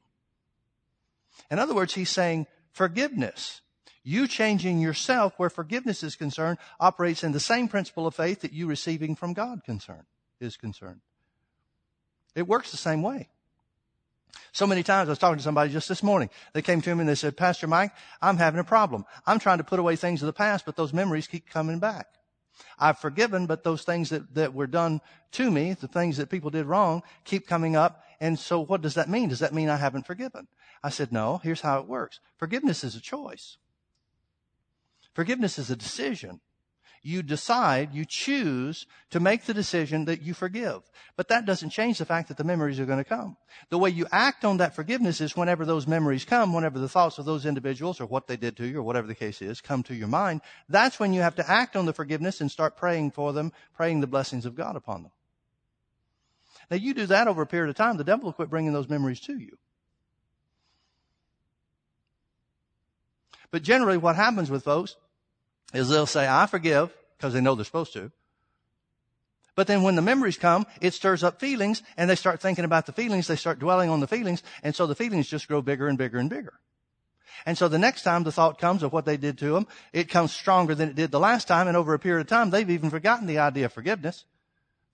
[1.50, 3.60] In other words, he's saying forgiveness.
[4.02, 8.54] You changing yourself where forgiveness is concerned operates in the same principle of faith that
[8.54, 10.06] you receiving from God concern
[10.40, 11.02] is concerned.
[12.38, 13.28] It works the same way.
[14.52, 16.30] So many times I was talking to somebody just this morning.
[16.52, 19.04] They came to me and they said, Pastor Mike, I'm having a problem.
[19.26, 22.06] I'm trying to put away things of the past, but those memories keep coming back.
[22.78, 25.00] I've forgiven, but those things that, that were done
[25.32, 28.04] to me, the things that people did wrong, keep coming up.
[28.20, 29.28] And so what does that mean?
[29.28, 30.46] Does that mean I haven't forgiven?
[30.82, 32.20] I said, no, here's how it works.
[32.36, 33.56] Forgiveness is a choice.
[35.12, 36.40] Forgiveness is a decision
[37.08, 40.82] you decide, you choose to make the decision that you forgive.
[41.16, 43.38] But that doesn't change the fact that the memories are going to come.
[43.70, 47.18] The way you act on that forgiveness is whenever those memories come, whenever the thoughts
[47.18, 49.82] of those individuals or what they did to you or whatever the case is come
[49.84, 53.10] to your mind, that's when you have to act on the forgiveness and start praying
[53.12, 55.12] for them, praying the blessings of God upon them.
[56.70, 58.90] Now you do that over a period of time, the devil will quit bringing those
[58.90, 59.56] memories to you.
[63.50, 64.96] But generally what happens with folks
[65.74, 68.10] is they'll say, I forgive, because they know they're supposed to.
[69.54, 72.86] But then when the memories come, it stirs up feelings, and they start thinking about
[72.86, 75.88] the feelings, they start dwelling on the feelings, and so the feelings just grow bigger
[75.88, 76.60] and bigger and bigger.
[77.44, 80.08] And so the next time the thought comes of what they did to them, it
[80.08, 82.70] comes stronger than it did the last time, and over a period of time, they've
[82.70, 84.24] even forgotten the idea of forgiveness.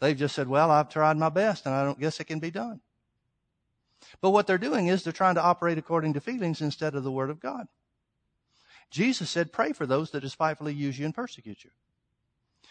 [0.01, 2.51] They've just said, well, I've tried my best, and I don't guess it can be
[2.51, 2.81] done.
[4.21, 7.13] But what they're doing is they're trying to operate according to feelings instead of the
[7.13, 7.69] Word of God.
[8.95, 11.71] Jesus said, pray for those that despitefully use you and persecute you.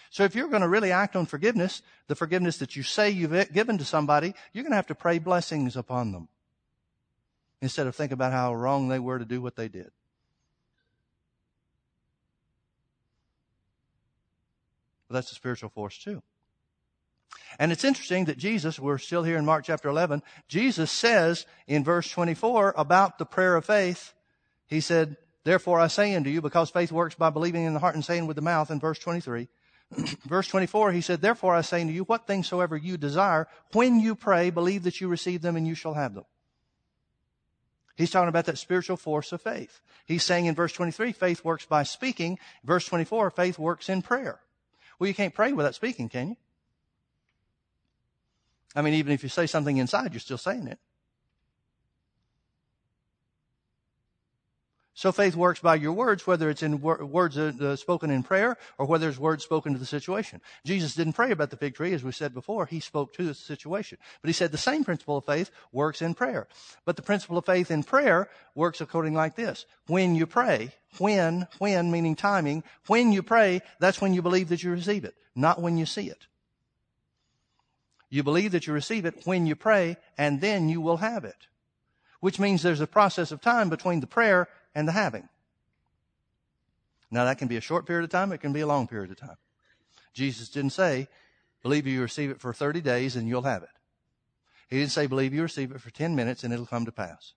[0.09, 3.51] So if you're going to really act on forgiveness, the forgiveness that you say you've
[3.51, 6.29] given to somebody, you're going to have to pray blessings upon them
[7.61, 9.91] instead of think about how wrong they were to do what they did.
[15.09, 16.23] But that's a spiritual force too.
[17.59, 21.83] And it's interesting that Jesus, we're still here in Mark chapter 11, Jesus says in
[21.83, 24.13] verse 24 about the prayer of faith,
[24.67, 27.95] he said, Therefore I say unto you, because faith works by believing in the heart
[27.95, 29.49] and saying with the mouth in verse 23.
[30.25, 33.99] verse 24, he said, Therefore I say unto you, what things soever you desire, when
[33.99, 36.25] you pray, believe that you receive them and you shall have them.
[37.95, 39.79] He's talking about that spiritual force of faith.
[40.05, 42.39] He's saying in verse 23, faith works by speaking.
[42.63, 44.39] Verse 24, faith works in prayer.
[44.97, 46.35] Well, you can't pray without speaking, can you?
[48.75, 50.79] I mean, even if you say something inside, you're still saying it.
[54.95, 58.21] So faith works by your words, whether it's in wor- words uh, uh, spoken in
[58.21, 60.39] prayer or whether it's words spoken to the situation.
[60.65, 62.67] Jesus didn't pray about the fig tree, as we said before.
[62.67, 63.97] He spoke to the situation.
[64.21, 66.47] But he said the same principle of faith works in prayer.
[66.85, 69.65] But the principle of faith in prayer works according like this.
[69.87, 74.61] When you pray, when, when meaning timing, when you pray, that's when you believe that
[74.61, 76.27] you receive it, not when you see it.
[78.11, 81.47] You believe that you receive it when you pray, and then you will have it.
[82.19, 85.29] Which means there's a process of time between the prayer and the having.
[87.11, 89.11] Now that can be a short period of time, it can be a long period
[89.11, 89.37] of time.
[90.13, 91.07] Jesus didn't say,
[91.61, 93.69] believe you receive it for 30 days and you'll have it.
[94.69, 97.33] He didn't say, believe you receive it for 10 minutes and it'll come to pass.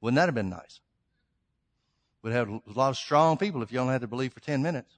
[0.00, 0.80] Wouldn't that have been nice?
[2.22, 4.62] We'd have a lot of strong people if you only had to believe for 10
[4.62, 4.94] minutes.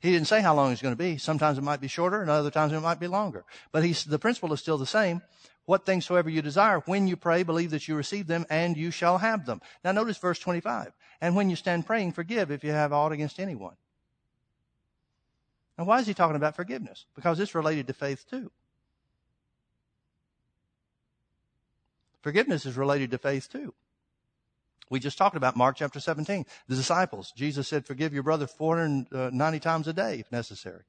[0.00, 1.18] He didn't say how long it's going to be.
[1.18, 3.44] Sometimes it might be shorter and other times it might be longer.
[3.72, 5.22] But the principle is still the same.
[5.68, 8.90] What things soever you desire, when you pray, believe that you receive them and you
[8.90, 9.60] shall have them.
[9.84, 10.94] Now notice verse 25.
[11.20, 13.74] And when you stand praying, forgive if you have aught against anyone.
[15.76, 17.04] Now why is he talking about forgiveness?
[17.14, 18.50] Because it's related to faith too.
[22.22, 23.74] Forgiveness is related to faith too.
[24.88, 26.46] We just talked about Mark chapter 17.
[26.66, 30.84] The disciples, Jesus said, forgive your brother 490 uh, times a day if necessary.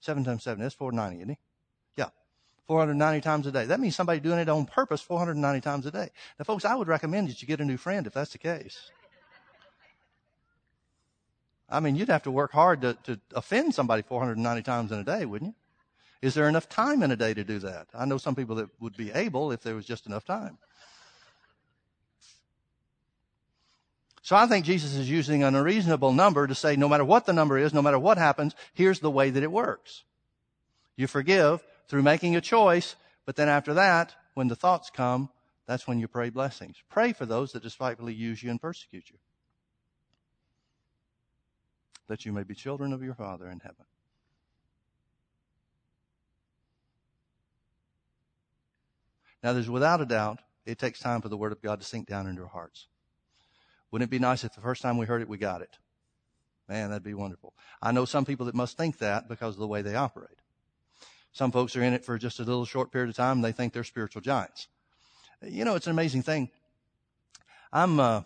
[0.00, 1.38] Seven times seven, that's 490, isn't he?
[2.66, 3.64] 490 times a day.
[3.66, 6.08] That means somebody doing it on purpose 490 times a day.
[6.38, 8.90] Now, folks, I would recommend that you get a new friend if that's the case.
[11.68, 15.04] I mean, you'd have to work hard to, to offend somebody 490 times in a
[15.04, 16.26] day, wouldn't you?
[16.26, 17.88] Is there enough time in a day to do that?
[17.94, 20.58] I know some people that would be able if there was just enough time.
[24.22, 27.32] So I think Jesus is using an unreasonable number to say no matter what the
[27.32, 30.02] number is, no matter what happens, here's the way that it works.
[30.96, 35.30] You forgive through making a choice, but then after that, when the thoughts come,
[35.66, 36.76] That's when you pray blessings.
[36.88, 39.18] Pray for those that despitefully use you and persecute you,
[42.08, 43.84] that you may be children of your Father in heaven.
[49.42, 52.06] Now, there's without a doubt, it takes time for the Word of God to sink
[52.08, 52.86] down into our hearts.
[53.90, 55.78] Wouldn't it be nice if the first time we heard it, we got it?
[56.68, 57.54] Man, that'd be wonderful.
[57.80, 60.38] I know some people that must think that because of the way they operate.
[61.36, 63.52] Some folks are in it for just a little short period of time and they
[63.52, 64.68] think they're spiritual giants.
[65.42, 66.48] You know, it's an amazing thing.
[67.70, 68.22] I'm, uh,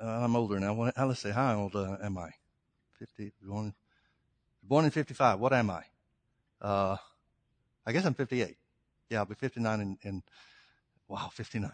[0.00, 0.90] uh I'm older now.
[0.96, 2.30] Let's see, how old uh, am I?
[2.98, 3.72] 50, born,
[4.64, 5.38] born in 55.
[5.38, 5.84] What am I?
[6.60, 6.96] Uh,
[7.86, 8.56] I guess I'm 58.
[9.10, 10.22] Yeah, I'll be 59 in, in
[11.06, 11.70] wow, 59.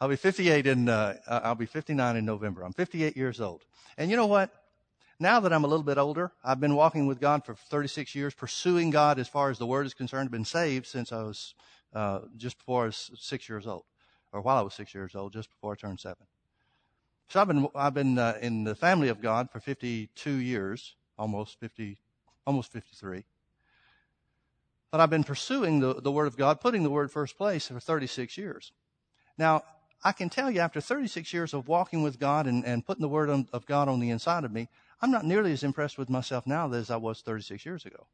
[0.00, 2.62] I'll be 58 in, uh, I'll be 59 in November.
[2.62, 3.64] I'm 58 years old.
[3.98, 4.61] And you know what?
[5.22, 8.34] Now that I'm a little bit older, I've been walking with God for 36 years,
[8.34, 10.32] pursuing God as far as the Word is concerned.
[10.32, 11.54] Been saved since I was
[11.94, 13.84] uh, just before I was six years old,
[14.32, 16.26] or while I was six years old, just before I turned seven.
[17.28, 21.60] So I've been I've been uh, in the family of God for 52 years, almost
[21.60, 21.98] 50,
[22.44, 23.24] almost 53.
[24.90, 27.78] But I've been pursuing the, the Word of God, putting the Word first place for
[27.78, 28.72] 36 years.
[29.38, 29.62] Now,
[30.02, 33.08] I can tell you after 36 years of walking with God and, and putting the
[33.08, 34.68] Word on, of God on the inside of me,
[35.02, 38.06] I'm not nearly as impressed with myself now as I was 36 years ago.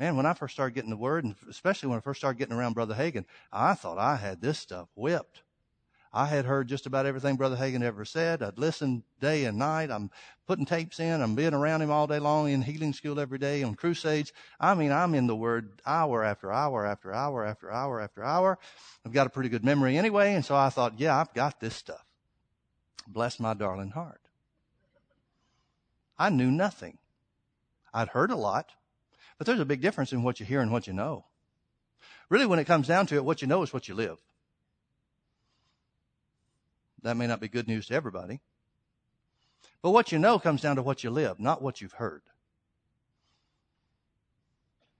[0.00, 2.54] Man, when I first started getting the word, and especially when I first started getting
[2.54, 5.42] around Brother Hagin, I thought I had this stuff whipped.
[6.12, 8.42] I had heard just about everything Brother Hagin ever said.
[8.42, 9.90] I'd listened day and night.
[9.90, 10.10] I'm
[10.46, 11.20] putting tapes in.
[11.20, 14.32] I'm being around him all day long in healing school every day on crusades.
[14.58, 18.58] I mean, I'm in the Word hour after hour after hour after hour after hour.
[19.04, 21.76] I've got a pretty good memory anyway, and so I thought, yeah, I've got this
[21.76, 22.04] stuff.
[23.06, 24.25] Bless my darling heart.
[26.18, 26.98] I knew nothing.
[27.92, 28.72] I'd heard a lot.
[29.38, 31.26] But there's a big difference in what you hear and what you know.
[32.28, 34.18] Really, when it comes down to it, what you know is what you live.
[37.02, 38.40] That may not be good news to everybody.
[39.82, 42.22] But what you know comes down to what you live, not what you've heard.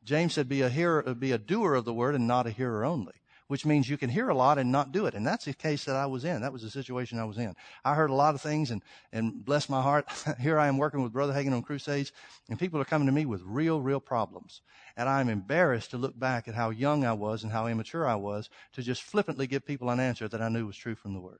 [0.04, 2.84] James said, be a hearer, be a doer of the word and not a hearer
[2.84, 3.14] only
[3.48, 5.14] which means you can hear a lot and not do it.
[5.14, 6.40] And that's the case that I was in.
[6.42, 7.54] That was the situation I was in.
[7.84, 8.82] I heard a lot of things and,
[9.12, 10.06] and bless my heart.
[10.40, 12.12] Here I am working with Brother Hagin on crusades
[12.48, 14.62] and people are coming to me with real, real problems.
[14.96, 18.16] And I'm embarrassed to look back at how young I was and how immature I
[18.16, 21.20] was to just flippantly give people an answer that I knew was true from the
[21.20, 21.38] Word.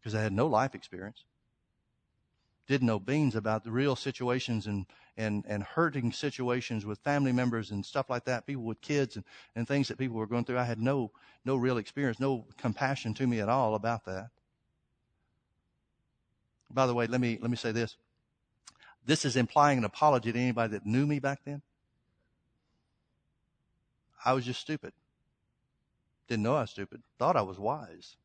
[0.00, 1.24] Because I had no life experience
[2.66, 4.86] didn't know beans about the real situations and,
[5.16, 9.24] and, and hurting situations with family members and stuff like that, people with kids and,
[9.54, 10.58] and things that people were going through.
[10.58, 11.10] I had no,
[11.44, 14.28] no real experience, no compassion to me at all about that.
[16.70, 17.96] By the way, let me, let me say this.
[19.06, 21.60] This is implying an apology to anybody that knew me back then.
[24.24, 24.94] I was just stupid.
[26.28, 27.02] Didn't know I was stupid.
[27.18, 28.16] Thought I was wise.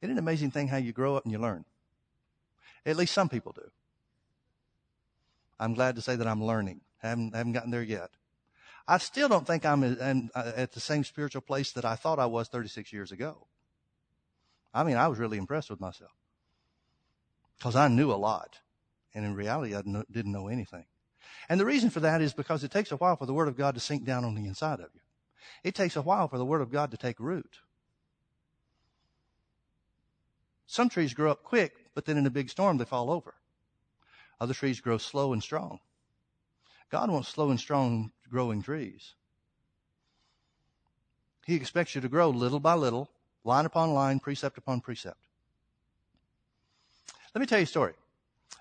[0.00, 1.66] Isn't it an amazing thing how you grow up and you learn?
[2.86, 3.70] At least some people do.
[5.58, 6.80] I'm glad to say that I'm learning.
[7.02, 8.10] I haven't, haven't gotten there yet.
[8.88, 12.26] I still don't think I'm uh, at the same spiritual place that I thought I
[12.26, 13.46] was 36 years ago.
[14.72, 16.12] I mean, I was really impressed with myself
[17.58, 18.58] because I knew a lot.
[19.14, 20.86] And in reality, I didn't know anything.
[21.48, 23.56] And the reason for that is because it takes a while for the Word of
[23.56, 25.00] God to sink down on the inside of you.
[25.64, 27.58] It takes a while for the Word of God to take root.
[30.66, 33.34] Some trees grow up quick but then in a big storm, they fall over.
[34.40, 35.80] Other trees grow slow and strong.
[36.88, 39.16] God wants slow and strong growing trees.
[41.44, 43.10] He expects you to grow little by little,
[43.44, 45.18] line upon line, precept upon precept.
[47.34, 47.92] Let me tell you a story.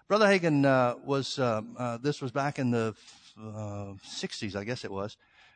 [0.10, 2.94] Brother Hagin uh, was, uh, uh, this was back in the
[3.40, 5.16] 60s, uh, I guess it was.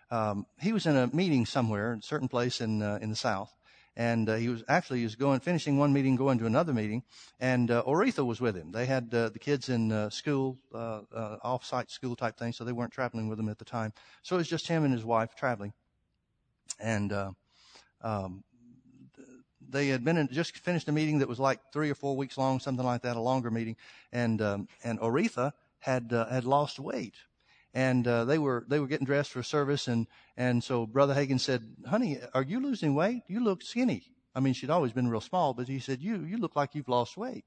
[0.10, 3.54] Um, he was in a meeting somewhere, a certain place in, uh, in the South
[3.96, 7.04] and uh, he was actually he was going finishing one meeting, going to another meeting,
[7.40, 8.72] and uh, Oretha was with him.
[8.72, 12.64] They had uh, the kids in uh, school, uh, uh, off-site school type thing, so
[12.64, 13.94] they weren't traveling with him at the time.
[14.24, 15.74] So it was just him and his wife traveling,
[16.80, 17.14] and
[18.02, 18.44] um,
[19.70, 22.38] they had been in, just finished a meeting that was like three or four weeks
[22.38, 23.76] long, something like that, a longer meeting,
[24.12, 27.16] and um, and Oretha had had lost weight
[27.74, 30.08] and uh, they were they were getting dressed for service, and
[30.38, 33.24] and so Brother Hagin said, "Honey, are you losing weight?
[33.28, 34.04] You look skinny."
[34.36, 36.90] I mean, she'd always been real small, but he said, "You you look like you've
[36.90, 37.46] lost weight."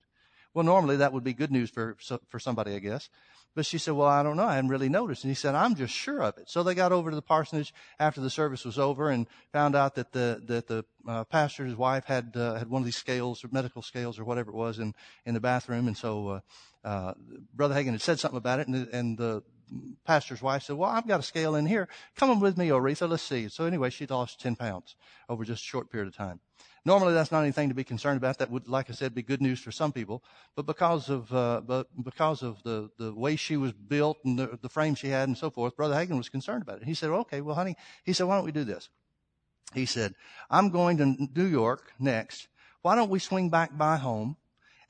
[0.52, 1.96] Well, normally that would be good news for
[2.28, 3.08] for somebody, I guess.
[3.54, 4.46] But she said, "Well, I don't know.
[4.46, 6.92] I hadn't really noticed." And he said, "I'm just sure of it." So they got
[6.92, 10.66] over to the parsonage after the service was over and found out that the that
[10.66, 14.24] the uh, pastor's wife had uh, had one of these scales or medical scales or
[14.24, 16.40] whatever it was in in the bathroom, and so uh,
[16.84, 17.14] uh,
[17.54, 19.42] Brother Hagin had said something about it, and, and the
[20.04, 21.88] pastor's wife said, well, I've got a scale in here.
[22.14, 23.08] Come with me, Oretha.
[23.08, 23.48] Let's see.
[23.48, 24.96] So anyway, she lost 10 pounds
[25.28, 26.40] over just a short period of time.
[26.84, 28.38] Normally, that's not anything to be concerned about.
[28.38, 30.22] That would, like I said, be good news for some people.
[30.54, 34.56] But because of, uh, but because of the, the way she was built and the,
[34.62, 36.84] the frame she had and so forth, Brother Hagin was concerned about it.
[36.84, 38.88] He said, okay, well, honey, he said, why don't we do this?
[39.74, 40.14] He said,
[40.48, 42.46] I'm going to New York next.
[42.82, 44.36] Why don't we swing back by home?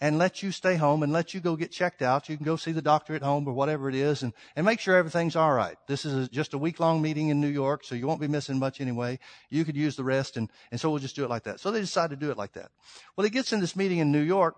[0.01, 2.29] And let you stay home and let you go get checked out.
[2.29, 4.79] You can go see the doctor at home or whatever it is and, and make
[4.79, 5.77] sure everything's all right.
[5.87, 8.29] This is a, just a week long meeting in New York, so you won't be
[8.29, 9.19] missing much anyway.
[9.49, 11.61] You could use the rest and, and so we'll just do it like that.
[11.61, 12.71] So they decided to do it like that.
[13.17, 14.57] Well, he gets in this meeting in New York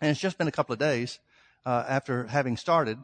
[0.00, 1.18] and it's just been a couple of days,
[1.64, 2.98] uh, after having started.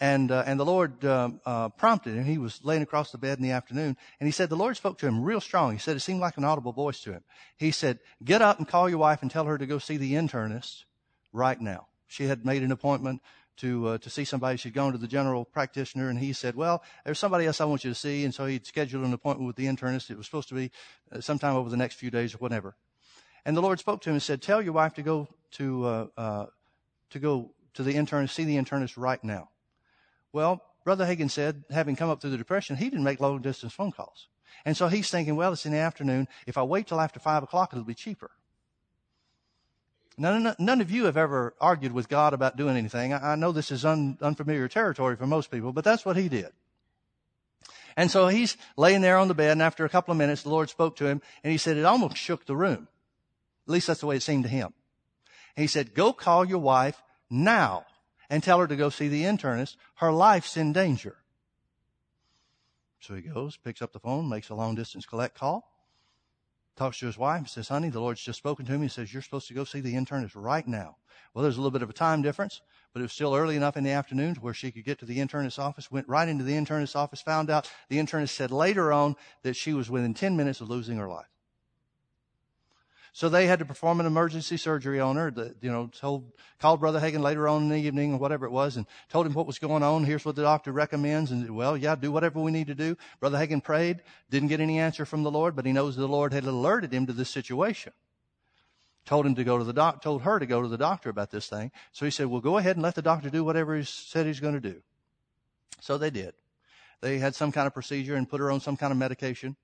[0.00, 2.24] And, uh, and the Lord, um, uh, prompted him.
[2.24, 4.98] He was laying across the bed in the afternoon and he said the Lord spoke
[4.98, 5.72] to him real strong.
[5.72, 7.22] He said it seemed like an audible voice to him.
[7.56, 10.14] He said, get up and call your wife and tell her to go see the
[10.14, 10.84] internist
[11.32, 11.88] right now.
[12.06, 13.20] She had made an appointment
[13.58, 14.56] to uh, to see somebody.
[14.56, 17.84] She'd gone to the general practitioner, and he said, "Well, there's somebody else I want
[17.84, 20.10] you to see." And so he'd scheduled an appointment with the internist.
[20.10, 20.70] It was supposed to be
[21.12, 22.76] uh, sometime over the next few days or whatever.
[23.44, 26.06] And the Lord spoke to him and said, "Tell your wife to go to uh,
[26.16, 26.46] uh
[27.10, 29.50] to go to the internist, see the internist right now."
[30.32, 33.72] Well, Brother Hagin said, having come up through the depression, he didn't make long distance
[33.72, 34.28] phone calls,
[34.64, 36.28] and so he's thinking, "Well, it's in the afternoon.
[36.46, 38.30] If I wait till after five o'clock, it'll be cheaper."
[40.18, 43.12] None, none of you have ever argued with God about doing anything.
[43.12, 46.28] I, I know this is un, unfamiliar territory for most people, but that's what he
[46.28, 46.50] did.
[47.96, 50.50] And so he's laying there on the bed, and after a couple of minutes, the
[50.50, 52.88] Lord spoke to him, and he said it almost shook the room.
[53.66, 54.72] At least that's the way it seemed to him.
[55.56, 57.00] And he said, Go call your wife
[57.30, 57.86] now
[58.28, 59.76] and tell her to go see the internist.
[59.96, 61.16] Her life's in danger.
[63.00, 65.70] So he goes, picks up the phone, makes a long distance collect call
[66.78, 68.86] talks to his wife and says, honey, the Lord's just spoken to me.
[68.86, 70.96] He says, you're supposed to go see the internist right now.
[71.34, 72.60] Well, there's a little bit of a time difference,
[72.92, 75.18] but it was still early enough in the afternoon where she could get to the
[75.18, 79.16] internist's office, went right into the internist's office, found out the internist said later on
[79.42, 81.26] that she was within 10 minutes of losing her life.
[83.12, 85.30] So they had to perform an emergency surgery on her.
[85.30, 88.52] The, you know, told, called Brother Hagin later on in the evening or whatever it
[88.52, 90.04] was and told him what was going on.
[90.04, 91.30] Here's what the doctor recommends.
[91.30, 92.96] And well, yeah, do whatever we need to do.
[93.20, 96.32] Brother Hagin prayed, didn't get any answer from the Lord, but he knows the Lord
[96.32, 97.92] had alerted him to this situation.
[99.04, 101.30] Told him to go to the doc, told her to go to the doctor about
[101.30, 101.72] this thing.
[101.92, 104.40] So he said, well, go ahead and let the doctor do whatever he said he's
[104.40, 104.82] going to do.
[105.80, 106.34] So they did.
[107.00, 109.56] They had some kind of procedure and put her on some kind of medication.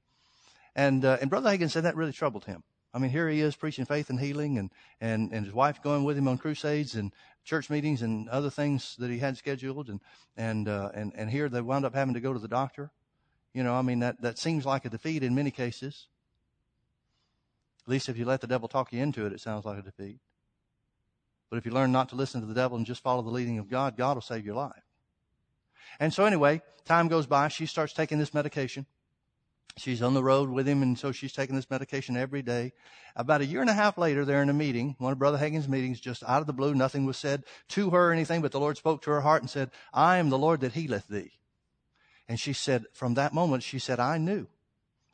[0.74, 2.62] And, uh, and Brother Hagin said that really troubled him.
[2.94, 4.70] I mean, here he is preaching faith and healing and,
[5.00, 7.12] and, and his wife going with him on crusades and
[7.44, 9.88] church meetings and other things that he had scheduled.
[9.88, 10.00] And,
[10.36, 12.92] and, uh, and, and here they wound up having to go to the doctor.
[13.52, 16.06] You know, I mean, that, that seems like a defeat in many cases.
[17.84, 19.82] At least if you let the devil talk you into it, it sounds like a
[19.82, 20.20] defeat.
[21.50, 23.58] But if you learn not to listen to the devil and just follow the leading
[23.58, 24.84] of God, God will save your life.
[25.98, 27.48] And so anyway, time goes by.
[27.48, 28.86] She starts taking this medication.
[29.76, 32.72] She's on the road with him, and so she's taking this medication every day.
[33.16, 35.68] About a year and a half later, they're in a meeting, one of Brother Hagin's
[35.68, 36.74] meetings, just out of the blue.
[36.74, 39.50] Nothing was said to her or anything, but the Lord spoke to her heart and
[39.50, 41.32] said, I am the Lord that healeth thee.
[42.28, 44.46] And she said, from that moment, she said, I knew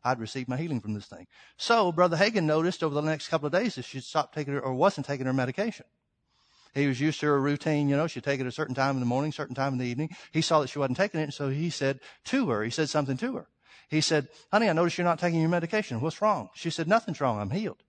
[0.04, 1.26] I'd received my healing from this thing.
[1.56, 4.60] So Brother Hagin noticed over the next couple of days that she stopped taking her
[4.60, 5.86] or wasn't taking her medication.
[6.74, 8.94] He was used to her routine, you know, she'd take it at a certain time
[8.94, 10.14] in the morning, certain time in the evening.
[10.30, 12.88] He saw that she wasn't taking it, and so he said to her, he said
[12.88, 13.48] something to her.
[13.90, 16.00] He said, honey, I noticed you're not taking your medication.
[16.00, 16.50] What's wrong?
[16.54, 17.40] She said, nothing's wrong.
[17.40, 17.82] I'm healed.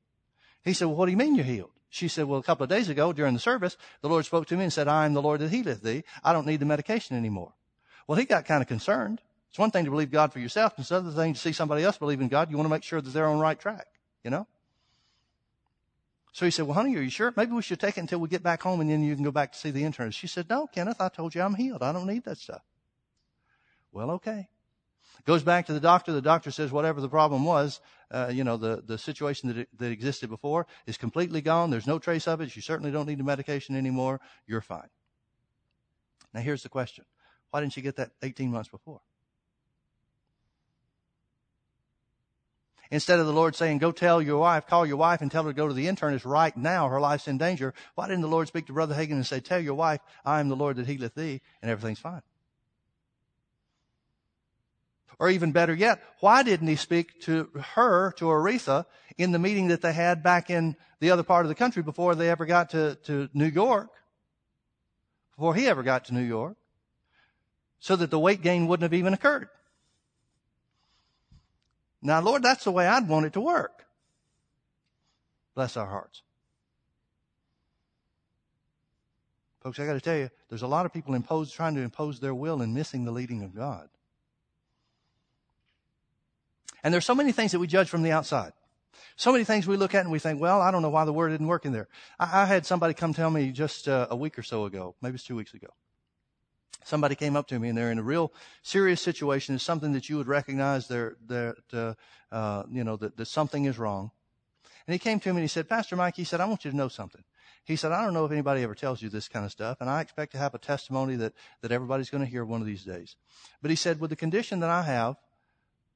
[0.65, 1.69] He said, well, what do you mean you're healed?
[1.89, 4.57] She said, well, a couple of days ago during the service, the Lord spoke to
[4.57, 6.03] me and said, I am the Lord that healeth thee.
[6.23, 7.53] I don't need the medication anymore.
[8.07, 9.21] Well, he got kind of concerned.
[9.49, 10.73] It's one thing to believe God for yourself.
[10.79, 12.49] It's another thing to see somebody else believe in God.
[12.49, 13.85] You want to make sure that they're on the right track,
[14.23, 14.47] you know?
[16.31, 17.31] So he said, well, honey, are you sure?
[17.35, 19.31] Maybe we should take it until we get back home and then you can go
[19.31, 20.13] back to see the internist.
[20.13, 21.83] She said, no, Kenneth, I told you I'm healed.
[21.83, 22.63] I don't need that stuff.
[23.91, 24.47] Well, okay.
[25.25, 26.11] Goes back to the doctor.
[26.13, 29.69] The doctor says whatever the problem was, uh, you know, the, the situation that, it,
[29.77, 31.69] that existed before is completely gone.
[31.69, 32.55] There's no trace of it.
[32.55, 34.19] You certainly don't need the medication anymore.
[34.47, 34.89] You're fine.
[36.33, 37.05] Now here's the question.
[37.51, 39.01] Why didn't you get that 18 months before?
[42.89, 45.51] Instead of the Lord saying, go tell your wife, call your wife and tell her
[45.51, 46.89] to go to the internist right now.
[46.89, 47.73] Her life's in danger.
[47.95, 50.49] Why didn't the Lord speak to Brother Hagin and say, tell your wife, I am
[50.49, 52.21] the Lord that healeth thee and everything's fine?
[55.19, 58.85] Or even better yet, why didn't he speak to her, to Oretha,
[59.17, 62.15] in the meeting that they had back in the other part of the country before
[62.15, 63.89] they ever got to, to New York?
[65.35, 66.57] Before he ever got to New York?
[67.79, 69.49] So that the weight gain wouldn't have even occurred.
[72.01, 73.85] Now, Lord, that's the way I'd want it to work.
[75.53, 76.23] Bless our hearts.
[79.61, 82.19] Folks, I got to tell you, there's a lot of people impose, trying to impose
[82.19, 83.89] their will and missing the leading of God.
[86.83, 88.53] And there's so many things that we judge from the outside.
[89.15, 91.13] So many things we look at and we think, well, I don't know why the
[91.13, 91.87] word didn't work in there.
[92.19, 95.15] I, I had somebody come tell me just uh, a week or so ago, maybe
[95.15, 95.67] it's two weeks ago.
[96.83, 99.53] Somebody came up to me and they're in a real serious situation.
[99.53, 101.93] It's something that you would recognize there, that, uh,
[102.33, 104.11] uh, you know, that, that something is wrong.
[104.87, 106.71] And he came to me and he said, Pastor Mike, he said, I want you
[106.71, 107.23] to know something.
[107.63, 109.89] He said, I don't know if anybody ever tells you this kind of stuff, and
[109.89, 112.83] I expect to have a testimony that, that everybody's going to hear one of these
[112.83, 113.15] days.
[113.61, 115.17] But he said, with the condition that I have,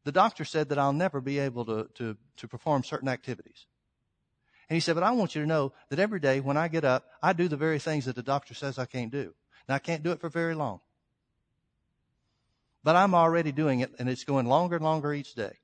[0.06, 3.66] the doctor said that I'll never be able to, to, to perform certain activities.
[4.70, 6.86] And he said, but I want you to know that every day when I get
[6.86, 9.34] up, I do the very things that the doctor says I can't do.
[9.68, 10.80] Now I can't do it for very long.
[12.84, 15.58] But I'm already doing it and it's going longer and longer each day.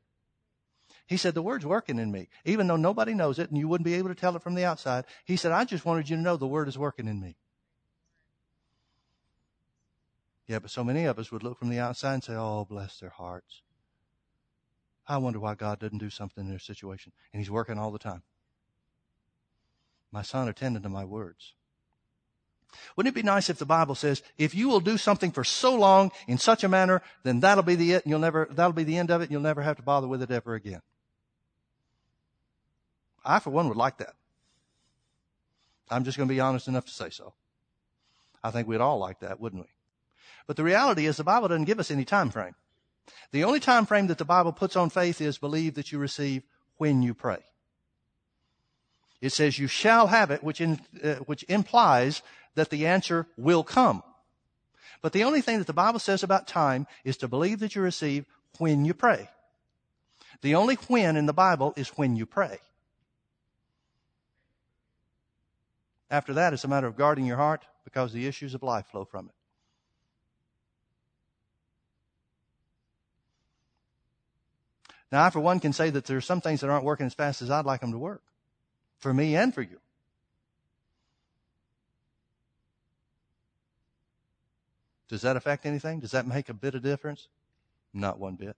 [1.05, 2.29] He said, the word's working in me.
[2.45, 4.65] Even though nobody knows it and you wouldn't be able to tell it from the
[4.65, 5.05] outside.
[5.25, 7.35] He said, I just wanted you to know the word is working in me.
[10.47, 12.99] Yeah, but so many of us would look from the outside and say, oh, bless
[12.99, 13.61] their hearts.
[15.11, 17.11] I wonder why God doesn't do something in their situation.
[17.33, 18.23] And He's working all the time.
[20.09, 21.53] My son attended to my words.
[22.95, 25.75] Wouldn't it be nice if the Bible says, if you will do something for so
[25.75, 28.85] long in such a manner, then that'll be the it and you'll never, that'll be
[28.85, 30.81] the end of it and you'll never have to bother with it ever again.
[33.25, 34.13] I, for one, would like that.
[35.89, 37.33] I'm just going to be honest enough to say so.
[38.41, 39.69] I think we'd all like that, wouldn't we?
[40.47, 42.55] But the reality is the Bible doesn't give us any time frame.
[43.31, 46.43] The only time frame that the Bible puts on faith is believe that you receive
[46.77, 47.39] when you pray.
[49.21, 52.21] It says you shall have it, which, in, uh, which implies
[52.55, 54.03] that the answer will come.
[55.01, 57.81] But the only thing that the Bible says about time is to believe that you
[57.81, 58.25] receive
[58.57, 59.29] when you pray.
[60.41, 62.59] The only when in the Bible is when you pray.
[66.09, 69.05] After that, it's a matter of guarding your heart because the issues of life flow
[69.05, 69.35] from it.
[75.11, 77.13] Now, I, for one, can say that there are some things that aren't working as
[77.13, 78.21] fast as I'd like them to work
[78.99, 79.79] for me and for you.
[85.09, 85.99] Does that affect anything?
[85.99, 87.27] Does that make a bit of difference?
[87.93, 88.55] Not one bit.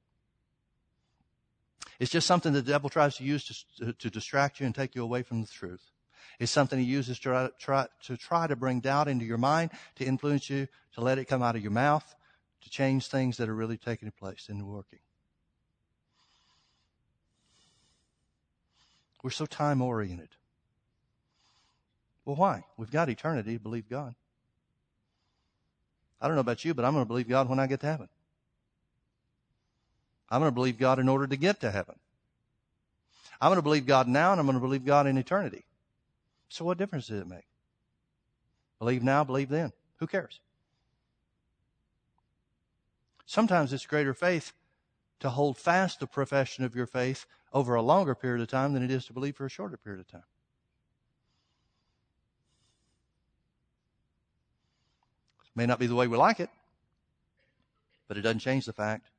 [2.00, 5.04] It's just something the devil tries to use to, to distract you and take you
[5.04, 5.82] away from the truth.
[6.40, 9.72] It's something he uses to try, try, to try to bring doubt into your mind,
[9.96, 12.16] to influence you, to let it come out of your mouth,
[12.62, 15.00] to change things that are really taking place and working.
[19.24, 20.30] We're so time oriented.
[22.26, 22.66] Well, why?
[22.78, 24.14] We've got eternity to believe God.
[26.22, 27.88] I don't know about you, but I'm going to believe God when I get to
[27.88, 28.10] heaven.
[30.30, 31.96] I'm going to believe God in order to get to heaven.
[33.42, 35.66] I'm going to believe God now and I'm going to believe God in eternity.
[36.50, 37.46] So what difference does it make?
[38.80, 39.72] Believe now, believe then.
[39.98, 40.40] Who cares?
[43.26, 44.54] Sometimes it's greater faith
[45.20, 48.84] to hold fast the profession of your faith over a longer period of time than
[48.84, 50.24] it is to believe for a shorter period of time.
[55.46, 56.50] It may not be the way we like it,
[58.08, 59.12] but it doesn't change the fact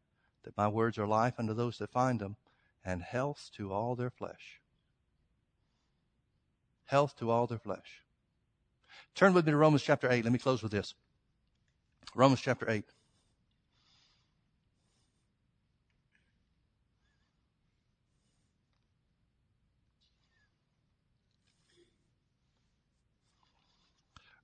[0.43, 2.37] that my words are life unto those that find them
[2.85, 4.61] and health to all their flesh.
[6.87, 8.03] Health to all their flesh.
[9.14, 10.24] Turn with me to Romans chapter 8.
[10.24, 10.95] Let me close with this.
[12.14, 12.85] Romans chapter 8.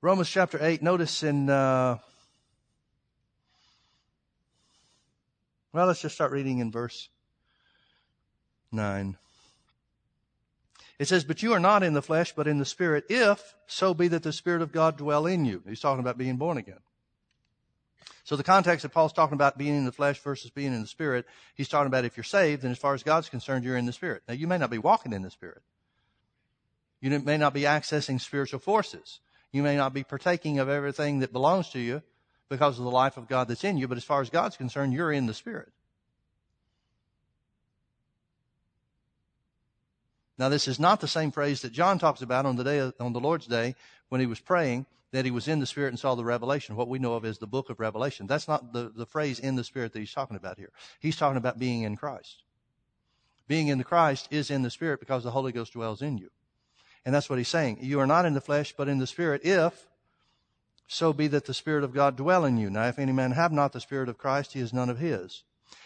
[0.02, 1.98] Romans chapter 8, notice in, uh,
[5.74, 7.10] well, let's just start reading in verse
[8.72, 9.18] 9.
[10.98, 13.92] It says, But you are not in the flesh, but in the Spirit, if so
[13.92, 15.62] be that the Spirit of God dwell in you.
[15.68, 16.80] He's talking about being born again.
[18.24, 20.86] So the context that Paul's talking about being in the flesh versus being in the
[20.86, 23.84] Spirit, he's talking about if you're saved, then as far as God's concerned, you're in
[23.86, 24.22] the Spirit.
[24.26, 25.60] Now, you may not be walking in the Spirit.
[27.02, 29.20] You may not be accessing spiritual forces.
[29.52, 32.02] You may not be partaking of everything that belongs to you
[32.48, 34.92] because of the life of God that's in you, but as far as God's concerned,
[34.92, 35.72] you're in the Spirit.
[40.38, 43.12] Now, this is not the same phrase that John talks about on the day on
[43.12, 43.74] the Lord's day
[44.08, 46.76] when he was praying that he was in the Spirit and saw the revelation.
[46.76, 48.26] What we know of as the book of Revelation.
[48.26, 50.70] That's not the, the phrase in the Spirit that he's talking about here.
[51.00, 52.44] He's talking about being in Christ.
[53.48, 56.30] Being in the Christ is in the Spirit because the Holy Ghost dwells in you.
[57.04, 57.78] And that's what he's saying.
[57.80, 59.86] You are not in the flesh, but in the Spirit, if
[60.86, 62.68] so be that the Spirit of God dwell in you.
[62.68, 65.44] Now, if any man have not the Spirit of Christ, he is none of his.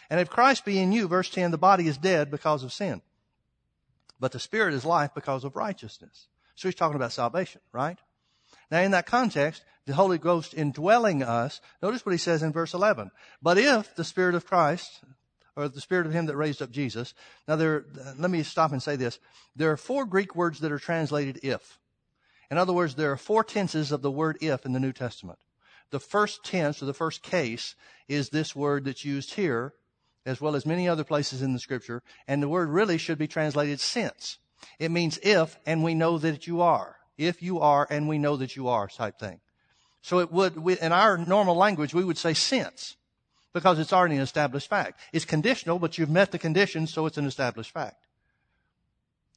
[0.08, 3.02] And if Christ be in you, verse 10, the body is dead because of sin.
[4.18, 6.28] But the Spirit is life because of righteousness.
[6.54, 7.98] So he's talking about salvation, right?
[8.70, 12.72] Now in that context, the Holy Ghost indwelling us, notice what he says in verse
[12.72, 13.10] 11.
[13.42, 15.02] But if the Spirit of Christ,
[15.56, 17.14] or the Spirit of Him that raised up Jesus,
[17.46, 17.84] now there,
[18.18, 19.18] let me stop and say this.
[19.54, 21.78] There are four Greek words that are translated if.
[22.50, 25.38] In other words, there are four tenses of the word if in the New Testament.
[25.90, 27.74] The first tense or the first case
[28.08, 29.74] is this word that's used here,
[30.26, 33.28] as well as many other places in the scripture, and the word really should be
[33.28, 34.38] translated since.
[34.78, 36.96] It means if and we know that you are.
[37.16, 39.40] If you are and we know that you are type thing.
[40.02, 42.96] So it would, in our normal language, we would say since
[43.54, 45.00] because it's already an established fact.
[45.12, 48.06] It's conditional, but you've met the conditions, so it's an established fact.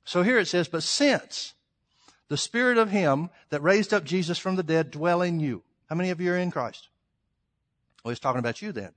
[0.04, 1.54] So here it says, but since
[2.28, 5.64] the spirit of him that raised up Jesus from the dead dwell in you.
[5.90, 6.90] How many of you are in Christ?
[8.04, 8.92] Well, he's talking about you then.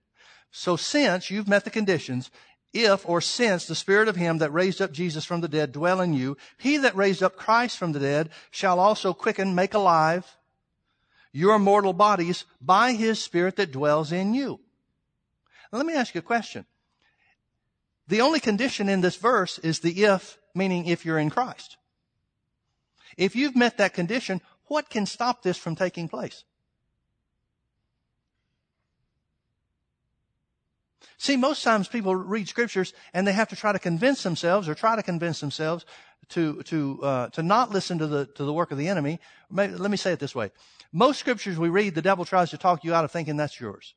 [0.51, 2.31] So since you've met the conditions,
[2.73, 6.01] if or since the spirit of him that raised up Jesus from the dead dwell
[6.01, 10.37] in you, he that raised up Christ from the dead shall also quicken, make alive
[11.33, 14.59] your mortal bodies by his spirit that dwells in you.
[15.73, 16.67] Let me ask you a question.
[18.09, 21.77] The only condition in this verse is the if, meaning if you're in Christ.
[23.17, 26.45] If you've met that condition, what can stop this from taking place?
[31.19, 34.75] See, most times people read scriptures and they have to try to convince themselves or
[34.75, 35.85] try to convince themselves
[36.31, 39.21] to, to, uh, to not listen to the, to the work of the enemy.
[39.51, 40.51] Maybe, let me say it this way.
[40.93, 43.95] Most scriptures we read, the devil tries to talk you out of thinking that's yours.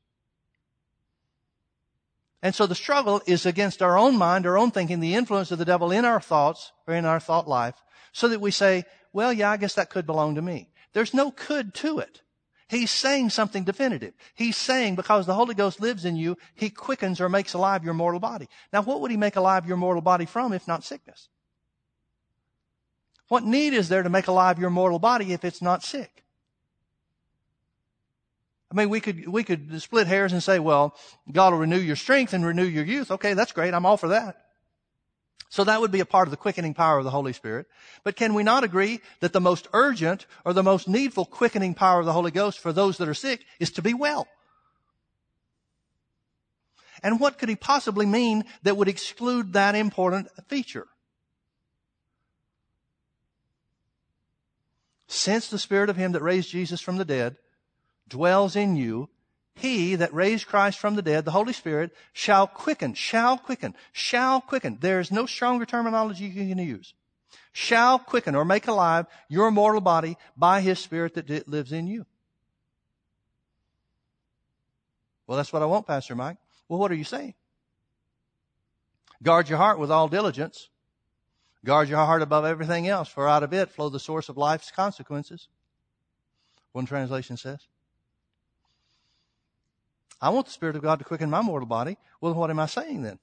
[2.44, 5.60] And so the struggle is against our own mind, our own thinking, the influence of
[5.60, 7.82] the devil in our thoughts or in our thought life,
[8.12, 8.84] so that we say,
[9.14, 10.70] well, yeah, I guess that could belong to me.
[10.92, 12.22] There's no could to it.
[12.68, 14.14] He's saying something definitive.
[14.36, 17.94] He's saying because the Holy Ghost lives in you, He quickens or makes alive your
[17.94, 18.50] mortal body.
[18.74, 21.30] Now, what would He make alive your mortal body from if not sickness?
[23.30, 26.23] What need is there to make alive your mortal body if it's not sick?
[28.74, 30.96] I mean, we could, we could split hairs and say, well,
[31.32, 33.12] God will renew your strength and renew your youth.
[33.12, 33.74] Okay, that's great.
[33.74, 34.38] I'm all for that.
[35.50, 37.68] So that would be a part of the quickening power of the Holy Spirit.
[38.04, 42.00] But can we not agree that the most urgent or the most needful quickening power
[42.00, 44.28] of the Holy Ghost for those that are sick is to be well?
[47.04, 50.88] And what could he possibly mean that would exclude that important feature?
[55.08, 57.38] Since the Spirit of Him that raised Jesus from the dead
[58.14, 59.10] dwells in you,
[59.56, 64.42] he that raised Christ from the dead, the Holy Spirit, shall quicken, shall quicken, shall
[64.42, 64.78] quicken.
[64.80, 66.94] There is no stronger terminology you can use.
[67.52, 72.06] Shall quicken or make alive your mortal body by His Spirit that lives in you.
[75.28, 76.38] Well, that's what I want, Pastor Mike.
[76.68, 77.36] Well, what are you saying?
[79.22, 80.70] Guard your heart with all diligence.
[81.64, 84.72] Guard your heart above everything else, for out of it flow the source of life's
[84.72, 85.48] consequences.
[86.74, 87.68] One translation says.
[90.24, 91.98] I want the Spirit of God to quicken my mortal body.
[92.22, 93.20] Well, what am I saying then?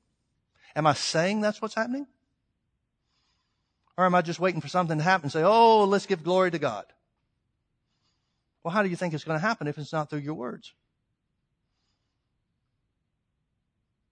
[0.76, 2.06] Am I saying that's what's happening?
[3.96, 6.50] Or am I just waiting for something to happen and say, oh, let's give glory
[6.50, 6.84] to God?
[8.62, 10.74] Well, how do you think it's going to happen if it's not through your words?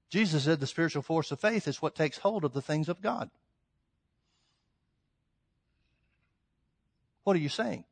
[0.08, 3.02] Jesus said the spiritual force of faith is what takes hold of the things of
[3.02, 3.28] God.
[7.24, 7.84] What are you saying?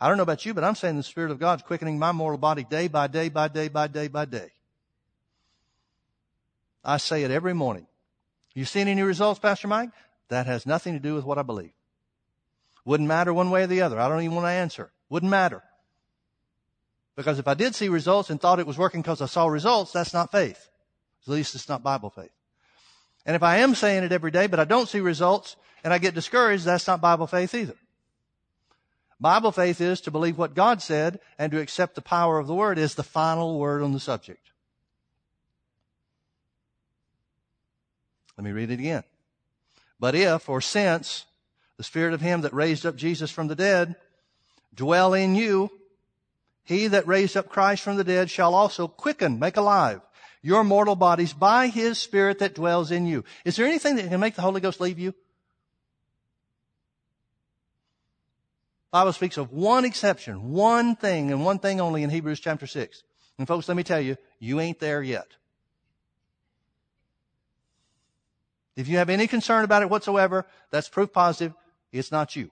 [0.00, 2.38] I don't know about you, but I'm saying the Spirit of God's quickening my mortal
[2.38, 4.50] body day by day by day by day by day.
[6.84, 7.86] I say it every morning.
[8.54, 9.90] You seen any results, Pastor Mike?
[10.28, 11.72] That has nothing to do with what I believe.
[12.84, 13.98] Wouldn't matter one way or the other.
[13.98, 14.92] I don't even want to answer.
[15.08, 15.62] Wouldn't matter.
[17.16, 19.92] Because if I did see results and thought it was working because I saw results,
[19.92, 20.68] that's not faith.
[21.26, 22.30] At least it's not Bible faith.
[23.24, 25.98] And if I am saying it every day, but I don't see results and I
[25.98, 27.74] get discouraged, that's not Bible faith either.
[29.18, 32.54] Bible faith is to believe what God said and to accept the power of the
[32.54, 34.50] Word as the final word on the subject.
[38.36, 39.04] Let me read it again.
[39.98, 41.24] But if or since
[41.78, 43.96] the Spirit of Him that raised up Jesus from the dead
[44.74, 45.70] dwell in you,
[46.62, 50.02] He that raised up Christ from the dead shall also quicken, make alive
[50.42, 53.24] your mortal bodies by His Spirit that dwells in you.
[53.44, 55.12] Is there anything that can make the Holy Ghost leave you?
[58.90, 63.02] Bible speaks of one exception, one thing, and one thing only in Hebrews chapter 6.
[63.38, 65.26] And folks, let me tell you, you ain't there yet.
[68.76, 71.54] If you have any concern about it whatsoever, that's proof positive
[71.92, 72.50] it's not you.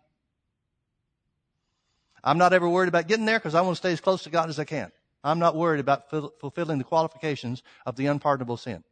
[2.23, 4.31] I'm not ever worried about getting there because I want to stay as close to
[4.31, 4.91] God as I can.
[5.23, 8.85] I'm not worried about fulfilling the qualifications of the unpardonable sin.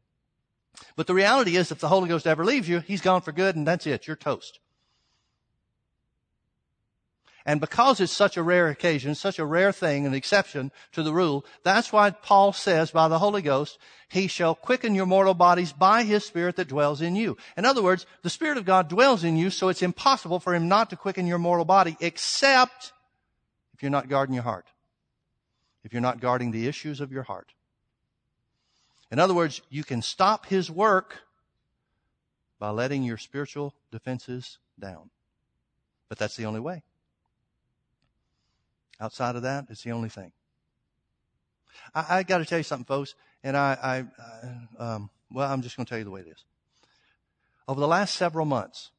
[0.97, 3.57] But the reality is, if the Holy Ghost ever leaves you, He's gone for good
[3.57, 4.07] and that's it.
[4.07, 4.61] You're toast.
[7.45, 11.13] And because it's such a rare occasion, such a rare thing, an exception to the
[11.13, 13.79] rule, that's why Paul says by the Holy Ghost,
[14.09, 17.37] He shall quicken your mortal bodies by His Spirit that dwells in you.
[17.57, 20.69] In other words, the Spirit of God dwells in you, so it's impossible for Him
[20.69, 22.93] not to quicken your mortal body, except
[23.75, 24.67] if you're not guarding your heart.
[25.83, 27.55] If you're not guarding the issues of your heart.
[29.11, 31.23] In other words, you can stop His work
[32.61, 35.11] by letting your spiritual defenses down.
[36.09, 36.85] But that's the only way.
[39.01, 40.33] Outside of that, it's the only thing.
[41.95, 44.05] I, I got to tell you something, folks, and I,
[44.79, 46.45] I, um, well, I'm just going to tell you the way it is.
[47.67, 48.91] Over the last several months,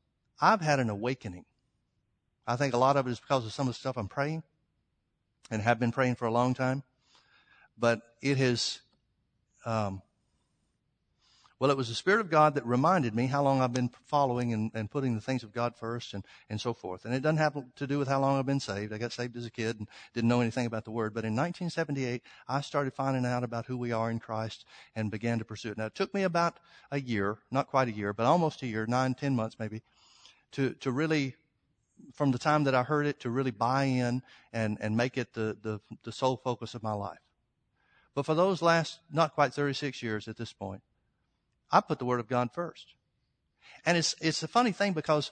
[0.42, 1.46] I've had an awakening.
[2.48, 4.44] I think a lot of it is because of some of the stuff I'm praying
[5.52, 6.84] and have been praying for a long time.
[7.78, 8.80] But it has
[9.66, 10.02] um,
[11.64, 14.52] well, it was the Spirit of God that reminded me how long I've been following
[14.52, 17.06] and, and putting the things of God first and, and so forth.
[17.06, 18.92] And it doesn't have to do with how long I've been saved.
[18.92, 21.14] I got saved as a kid and didn't know anything about the Word.
[21.14, 25.40] But in 1978, I started finding out about who we are in Christ and began
[25.40, 25.78] to pursue it.
[25.78, 26.58] Now, it took me about
[26.92, 29.84] a year, not quite a year, but almost a year, nine, ten months maybe,
[30.52, 31.38] to, to really
[32.14, 35.32] from the time that I heard it to really buy in and, and make it
[35.32, 37.22] the, the, the sole focus of my life.
[38.16, 40.82] But for those last, not quite 36 years at this point,
[41.74, 42.94] I put the Word of God first.
[43.84, 45.32] And it's, it's a funny thing because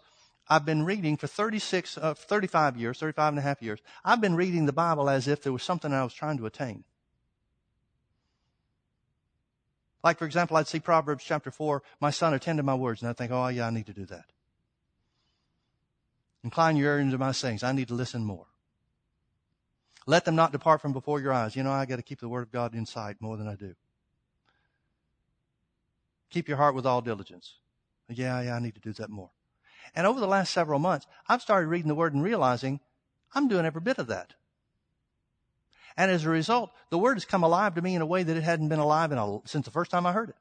[0.50, 3.80] I've been reading for 36, uh, 35 years, 35 and a half years.
[4.04, 6.84] I've been reading the Bible as if there was something I was trying to attain.
[10.04, 13.10] Like, for example, I'd see Proverbs chapter 4, my son, attend to my words, and
[13.10, 14.26] I'd think, oh, yeah, I need to do that.
[16.44, 17.62] Incline your ear into my sayings.
[17.62, 18.48] I need to listen more.
[20.08, 21.56] Let them not depart from before your eyes.
[21.56, 23.54] You know, I got to keep the word of God in sight more than I
[23.54, 23.76] do.
[26.32, 27.56] Keep your heart with all diligence.
[28.10, 29.30] Yeah, yeah, I need to do that more.
[29.96, 32.80] And over the last several months, I've started reading the Word and realizing
[33.34, 34.34] I'm doing every bit of that.
[35.98, 38.38] And as a result, the Word has come alive to me in a way that
[38.38, 40.36] it hadn't been alive a, since the first time I heard it.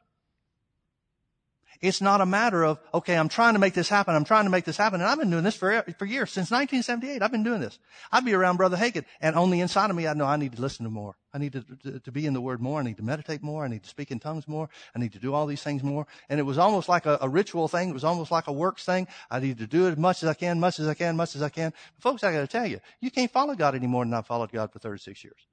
[1.80, 4.14] It's not a matter of, okay, I'm trying to make this happen.
[4.14, 5.00] I'm trying to make this happen.
[5.00, 6.30] And I've been doing this for, for years.
[6.30, 7.78] Since 1978, I've been doing this.
[8.12, 10.56] I'd be around Brother Hagin and on the inside of me, I know I need
[10.56, 11.16] to listen to more.
[11.32, 12.80] I need to, to, to, be in the Word more.
[12.80, 13.64] I need to meditate more.
[13.64, 14.68] I need to speak in tongues more.
[14.96, 16.06] I need to do all these things more.
[16.28, 17.90] And it was almost like a, a ritual thing.
[17.90, 19.06] It was almost like a works thing.
[19.30, 21.36] I need to do it as much as I can, much as I can, much
[21.36, 21.72] as I can.
[21.94, 24.26] But folks, I got to tell you, you can't follow God any more than I've
[24.26, 25.46] followed God for 36 years.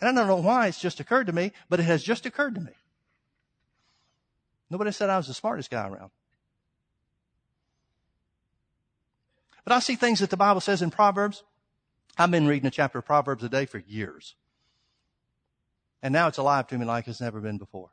[0.00, 2.54] And I don't know why it's just occurred to me, but it has just occurred
[2.54, 2.72] to me.
[4.70, 6.10] Nobody said I was the smartest guy around.
[9.64, 11.42] But I see things that the Bible says in Proverbs.
[12.18, 14.34] I've been reading a chapter of Proverbs a day for years.
[16.02, 17.90] And now it's alive to me like it's never been before.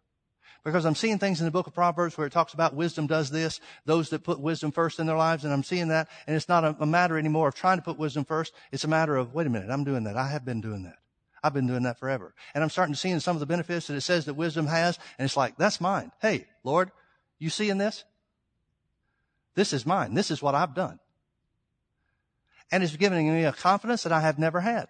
[0.63, 3.29] Because I'm seeing things in the book of Proverbs where it talks about wisdom does
[3.29, 6.47] this, those that put wisdom first in their lives, and I'm seeing that, and it's
[6.47, 8.53] not a, a matter anymore of trying to put wisdom first.
[8.71, 10.15] It's a matter of, wait a minute, I'm doing that.
[10.15, 10.95] I have been doing that.
[11.43, 12.33] I've been doing that forever.
[12.53, 14.67] And I'm starting to see in some of the benefits that it says that wisdom
[14.67, 16.13] has, and it's like, that's mine.
[16.21, 16.91] Hey, Lord,
[17.39, 18.05] you seeing this?
[19.55, 20.13] This is mine.
[20.13, 20.99] This is what I've done.
[22.73, 24.87] And it's giving me a confidence that I have never had.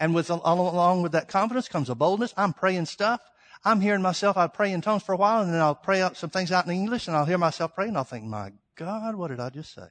[0.00, 2.32] And with, along with that confidence comes a boldness.
[2.34, 3.20] I'm praying stuff.
[3.62, 6.16] I'm hearing myself, I pray in tongues for a while, and then I'll pray out
[6.16, 9.16] some things out in English, and I'll hear myself pray, and I'll think, my God,
[9.16, 9.88] what did I just say?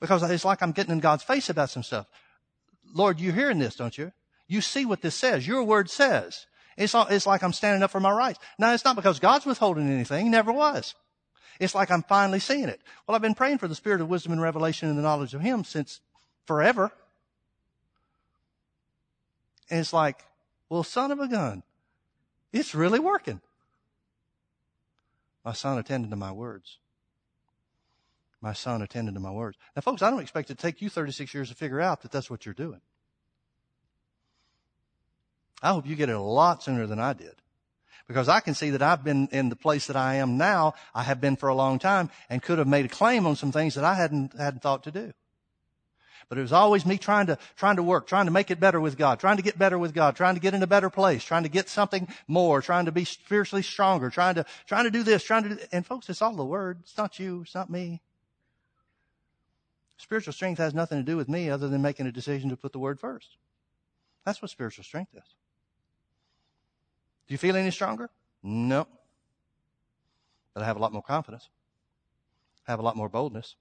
[0.00, 2.06] Because it's like I'm getting in God's face about some stuff.
[2.94, 4.12] Lord, you're hearing this, don't you?
[4.48, 5.46] You see what this says.
[5.46, 6.46] Your word says.
[6.78, 8.38] It's, all, it's like I'm standing up for my rights.
[8.58, 10.24] Now, it's not because God's withholding anything.
[10.24, 10.94] He never was.
[11.62, 12.80] It's like I'm finally seeing it.
[13.06, 15.40] Well, I've been praying for the spirit of wisdom and revelation and the knowledge of
[15.40, 16.00] Him since
[16.44, 16.90] forever.
[19.70, 20.24] And it's like,
[20.68, 21.62] well, son of a gun,
[22.52, 23.40] it's really working.
[25.44, 26.78] My son attended to my words
[28.42, 29.56] my son attended to my words.
[29.76, 32.10] Now, folks, I don't expect it to take you 36 years to figure out that
[32.10, 32.80] that's what you're doing.
[35.62, 37.36] I hope you get it a lot sooner than I did.
[38.08, 41.02] Because I can see that I've been in the place that I am now, I
[41.02, 43.74] have been for a long time, and could have made a claim on some things
[43.74, 45.12] that I hadn't, hadn't thought to do.
[46.28, 48.80] But it was always me trying to, trying to work, trying to make it better
[48.80, 51.22] with God, trying to get better with God, trying to get in a better place,
[51.22, 55.02] trying to get something more, trying to be spiritually stronger, trying to, trying to do
[55.02, 56.78] this, trying to do, and folks, it's all the Word.
[56.82, 57.42] It's not you.
[57.42, 58.00] It's not me.
[60.02, 62.72] Spiritual strength has nothing to do with me other than making a decision to put
[62.72, 63.36] the word first.
[64.24, 65.22] That's what spiritual strength is.
[67.32, 68.10] Do you feel any stronger?
[68.42, 68.86] No.
[70.52, 71.48] But I have a lot more confidence.
[72.68, 73.56] I have a lot more boldness.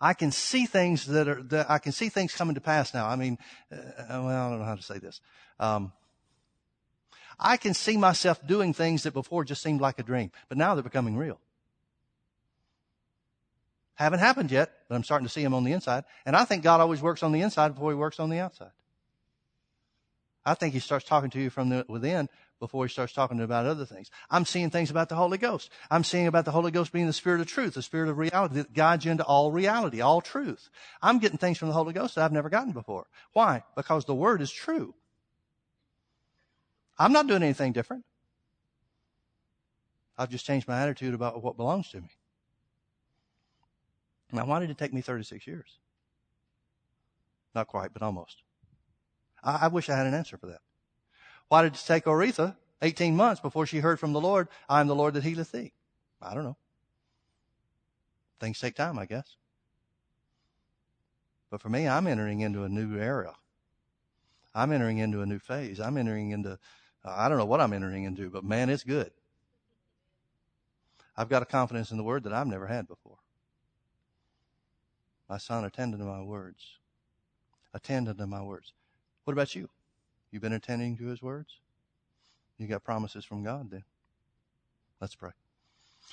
[0.00, 3.08] I can see things that are, that I can see things coming to pass now.
[3.08, 3.38] I mean,
[3.72, 3.76] uh,
[4.08, 5.20] well, I don't know how to say this.
[5.58, 5.90] Um,
[7.36, 10.76] I can see myself doing things that before just seemed like a dream, but now
[10.76, 11.40] they're becoming real.
[13.94, 16.04] Haven't happened yet, but I'm starting to see them on the inside.
[16.24, 18.70] And I think God always works on the inside before he works on the outside.
[20.46, 22.28] I think he starts talking to you from the, within
[22.60, 24.12] before he starts talking about other things.
[24.30, 25.70] I'm seeing things about the Holy Ghost.
[25.90, 28.54] I'm seeing about the Holy Ghost being the Spirit of truth, the Spirit of reality
[28.54, 30.70] that guides you into all reality, all truth.
[31.02, 33.08] I'm getting things from the Holy Ghost that I've never gotten before.
[33.32, 33.64] Why?
[33.74, 34.94] Because the Word is true.
[36.96, 38.04] I'm not doing anything different.
[40.16, 42.10] I've just changed my attitude about what belongs to me.
[44.32, 45.78] Now, why did it take me 36 years?
[47.52, 48.42] Not quite, but almost.
[49.46, 50.60] I, I wish I had an answer for that.
[51.48, 54.88] Why did it take Oretha 18 months before she heard from the Lord, I am
[54.88, 55.72] the Lord that healeth thee?
[56.20, 56.56] I don't know.
[58.40, 59.36] Things take time, I guess.
[61.50, 63.36] But for me, I'm entering into a new era.
[64.54, 65.80] I'm entering into a new phase.
[65.80, 66.58] I'm entering into,
[67.04, 69.12] I don't know what I'm entering into, but man, it's good.
[71.16, 73.18] I've got a confidence in the word that I've never had before.
[75.28, 76.78] My son, attend to my words.
[77.72, 78.72] Attend unto my words.
[79.26, 79.68] What about you?
[80.30, 81.58] You've been attending to his words?
[82.58, 83.82] You got promises from God then.
[85.00, 85.32] Let's pray.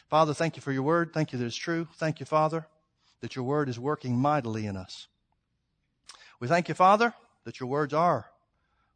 [0.09, 1.13] Father, thank you for your word.
[1.13, 1.87] Thank you that it's true.
[1.97, 2.65] Thank you, Father,
[3.21, 5.05] that your word is working mightily in us.
[6.39, 8.31] We thank you, Father, that your words are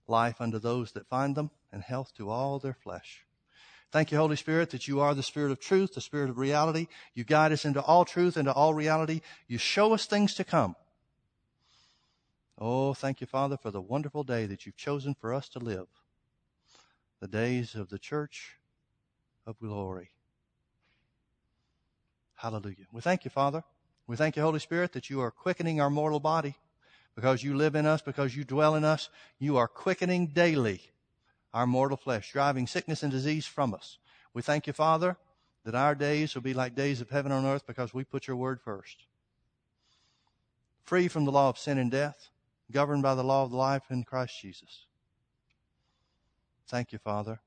[0.07, 3.23] life unto those that find them and health to all their flesh.
[3.91, 6.87] Thank you, Holy Spirit, that you are the Spirit of truth, the Spirit of reality.
[7.13, 9.21] You guide us into all truth, into all reality.
[9.47, 10.75] You show us things to come.
[12.59, 15.87] Oh, thank you, Father, for the wonderful day that you've chosen for us to live.
[17.19, 18.57] The days of the church
[19.45, 20.09] of glory.
[22.35, 22.85] Hallelujah.
[22.91, 23.63] We thank you, Father.
[24.07, 26.55] We thank you, Holy Spirit, that you are quickening our mortal body
[27.15, 29.09] because you live in us, because you dwell in us.
[29.39, 30.81] You are quickening daily
[31.53, 33.97] our mortal flesh, driving sickness and disease from us.
[34.33, 35.17] We thank you, Father,
[35.63, 38.35] that our days will be like days of heaven on earth because we put your
[38.35, 39.05] word first.
[40.83, 42.29] Free from the law of sin and death,
[42.71, 44.85] governed by the law of life in Christ Jesus.
[46.67, 47.39] Thank you, Father,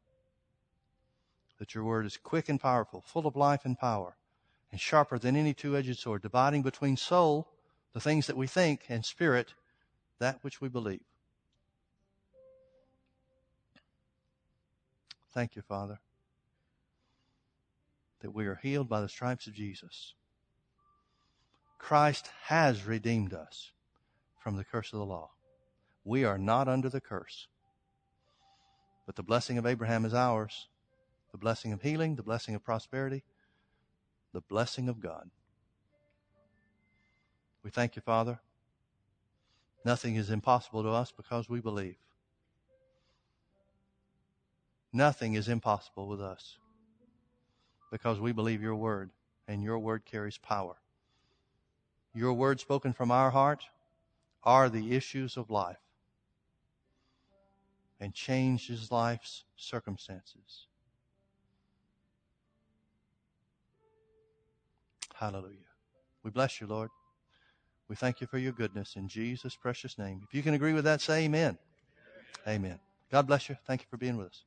[1.59, 4.17] that your word is quick and powerful, full of life and power,
[4.73, 7.49] and sharper than any two edged sword, dividing between soul,
[7.93, 9.55] the things that we think, and spirit,
[10.19, 11.03] that which we believe.
[15.33, 16.01] Thank you, Father,
[18.21, 20.15] that we are healed by the stripes of Jesus.
[21.79, 23.73] Christ has redeemed us
[24.41, 25.31] from the curse of the law.
[26.05, 27.47] We are not under the curse.
[29.07, 30.67] But the blessing of Abraham is ours
[31.33, 33.23] the blessing of healing, the blessing of prosperity,
[34.33, 35.31] the blessing of God.
[37.63, 38.41] We thank you, Father.
[39.85, 41.97] Nothing is impossible to us because we believe.
[44.93, 46.57] Nothing is impossible with us
[47.93, 49.11] because we believe your word
[49.47, 50.77] and your word carries power.
[52.13, 53.65] Your word spoken from our heart
[54.43, 55.77] are the issues of life
[58.01, 60.67] and changes life's circumstances.
[65.15, 65.57] Hallelujah.
[66.23, 66.91] We bless you, Lord.
[67.89, 70.23] We thank you for your goodness in Jesus' precious name.
[70.27, 71.59] If you can agree with that, say amen.
[72.49, 72.79] Amen.
[73.11, 73.57] God bless you.
[73.67, 74.45] Thank you for being with us.